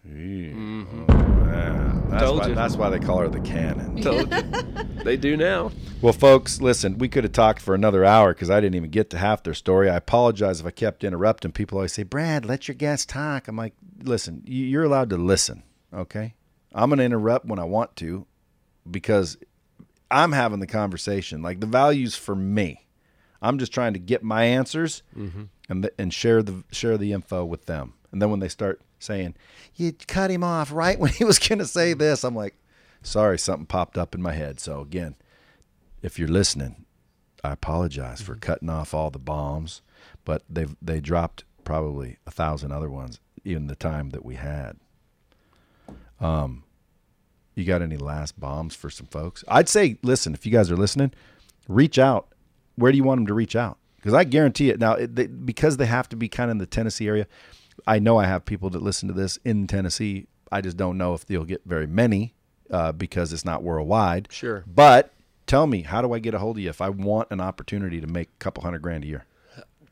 [0.07, 1.03] Mm-hmm.
[1.09, 2.55] Oh, that's Told why, you.
[2.55, 4.01] that's why they call her the cannon.
[4.01, 4.41] Told you.
[5.03, 5.72] they do now.
[6.01, 9.09] Well, folks, listen, we could have talked for another hour because I didn't even get
[9.11, 9.89] to half their story.
[9.89, 11.51] I apologize if I kept interrupting.
[11.51, 13.47] People always say, Brad, let your guests talk.
[13.47, 15.63] I'm like, listen, you're allowed to listen,
[15.93, 16.35] okay?
[16.73, 18.25] I'm going to interrupt when I want to
[18.89, 19.37] because
[20.11, 21.41] I'm having the conversation.
[21.41, 22.87] Like, the value's for me.
[23.41, 25.43] I'm just trying to get my answers mm-hmm.
[25.69, 27.93] and, th- and share the share the info with them.
[28.11, 29.35] And then when they start saying,
[29.75, 31.99] you cut him off right when he was going to say mm-hmm.
[31.99, 32.55] this, I'm like,
[33.01, 34.59] sorry, something popped up in my head.
[34.59, 35.15] So, again,
[36.01, 36.85] if you're listening,
[37.43, 38.39] I apologize for mm-hmm.
[38.39, 39.81] cutting off all the bombs,
[40.25, 44.77] but they they dropped probably a thousand other ones in the time that we had.
[46.20, 46.63] Um,
[47.55, 49.43] you got any last bombs for some folks?
[49.47, 51.11] I'd say, listen, if you guys are listening,
[51.67, 52.28] reach out.
[52.76, 53.78] Where do you want them to reach out?
[53.97, 56.57] Because I guarantee it now, it, they, because they have to be kind of in
[56.59, 57.28] the Tennessee area.
[57.86, 60.28] I know I have people that listen to this in Tennessee.
[60.51, 62.34] I just don't know if they'll get very many
[62.72, 64.30] uh, because it's not worldwide.
[64.32, 64.63] Sure.
[64.65, 65.13] But
[65.47, 67.99] tell me, how do I get a hold of you if I want an opportunity
[67.99, 69.26] to make a couple hundred grand a year?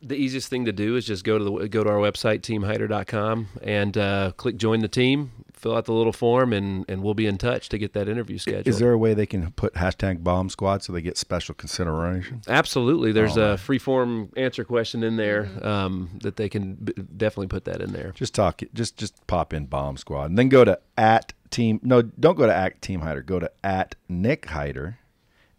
[0.02, 3.48] The easiest thing to do is just go to the go to our website teamhiter.com
[3.62, 7.26] and uh, click join the team fill out the little form and and we'll be
[7.26, 10.22] in touch to get that interview scheduled Is there a way they can put hashtag
[10.22, 12.42] bomb squad so they get special consideration?
[12.46, 16.92] absolutely there's All a free form answer question in there um, that they can b-
[17.16, 18.62] definitely put that in there Just talk.
[18.72, 21.80] Just just pop in bomb squad and then go to at team.
[21.82, 23.24] No, don't go to at team hiter.
[23.24, 24.96] Go to at Nick Hiter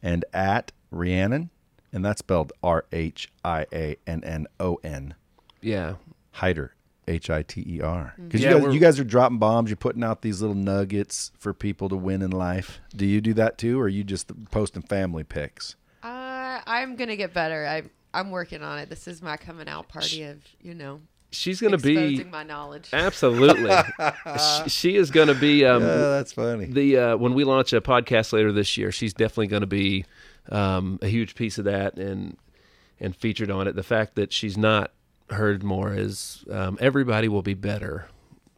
[0.01, 1.49] and at Rhiannon,
[1.93, 5.15] and that's spelled R H I A N N O N.
[5.61, 5.95] yeah
[6.35, 6.69] Hiter,
[7.07, 8.13] H I T E R.
[8.17, 9.69] Because Yeah, you, guys, we're- you guys are dropping bombs.
[9.69, 12.79] You're putting out these little nuggets for people to win in life.
[12.95, 15.75] Do you do that too, or are you just posting family pics?
[16.03, 17.65] Uh, I'm gonna get better.
[17.65, 17.83] I
[18.13, 18.89] I'm working on it.
[18.89, 22.41] This is my coming out party of you know she's going to exposing be my
[22.41, 22.89] knowledge.
[22.91, 23.69] absolutely
[24.63, 26.65] she, she is going to be um, Yeah, that's funny.
[26.65, 30.05] the uh, when we launch a podcast later this year, she's definitely going to be
[30.51, 32.37] um, a huge piece of that and
[32.99, 33.75] and featured on it.
[33.75, 34.91] The fact that she's not
[35.29, 38.07] heard more is um, everybody will be better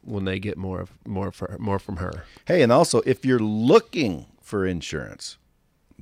[0.04, 2.24] when they get more of more for, more from her.
[2.46, 5.38] Hey, and also if you're looking for insurance,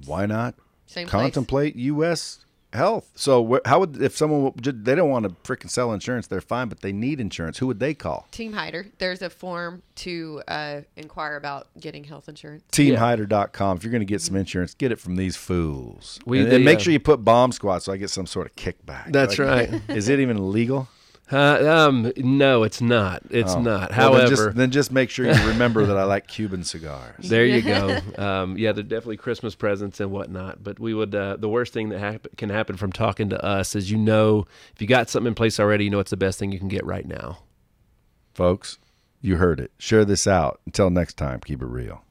[0.06, 1.22] why not Same place.
[1.22, 2.46] contemplate U.S.
[2.72, 3.10] Health?
[3.16, 6.28] So wh- how would if someone w- ju- they don't want to freaking sell insurance,
[6.28, 7.58] they're fine, but they need insurance.
[7.58, 8.28] Who would they call?
[8.32, 8.92] Team Hiter.
[9.00, 12.64] There's a form to uh, inquire about getting health insurance.
[12.72, 13.78] Teamhiter.com.
[13.78, 16.20] If you're going to get some insurance, get it from these fools.
[16.26, 18.26] We- and, they, and make uh, sure you put bomb squad so I get some
[18.28, 19.12] sort of kickback.
[19.12, 19.82] That's right.
[19.90, 20.88] Is it even legal?
[21.32, 23.22] Uh, um, no, it's not.
[23.30, 23.62] It's Oh.
[23.62, 23.92] not.
[23.96, 27.30] Well, then However, just, then just make sure you remember that I like Cuban cigars.
[27.30, 28.00] There you go.
[28.18, 30.64] Um, yeah, they're definitely Christmas presents and whatnot.
[30.64, 33.76] But we would uh, the worst thing that hap- can happen from talking to us
[33.76, 36.40] is you know if you got something in place already, you know it's the best
[36.40, 37.40] thing you can get right now.
[38.34, 38.78] Folks,
[39.22, 39.72] you heard it.
[39.78, 40.60] Share this out.
[40.66, 42.04] Until next time, keep it real.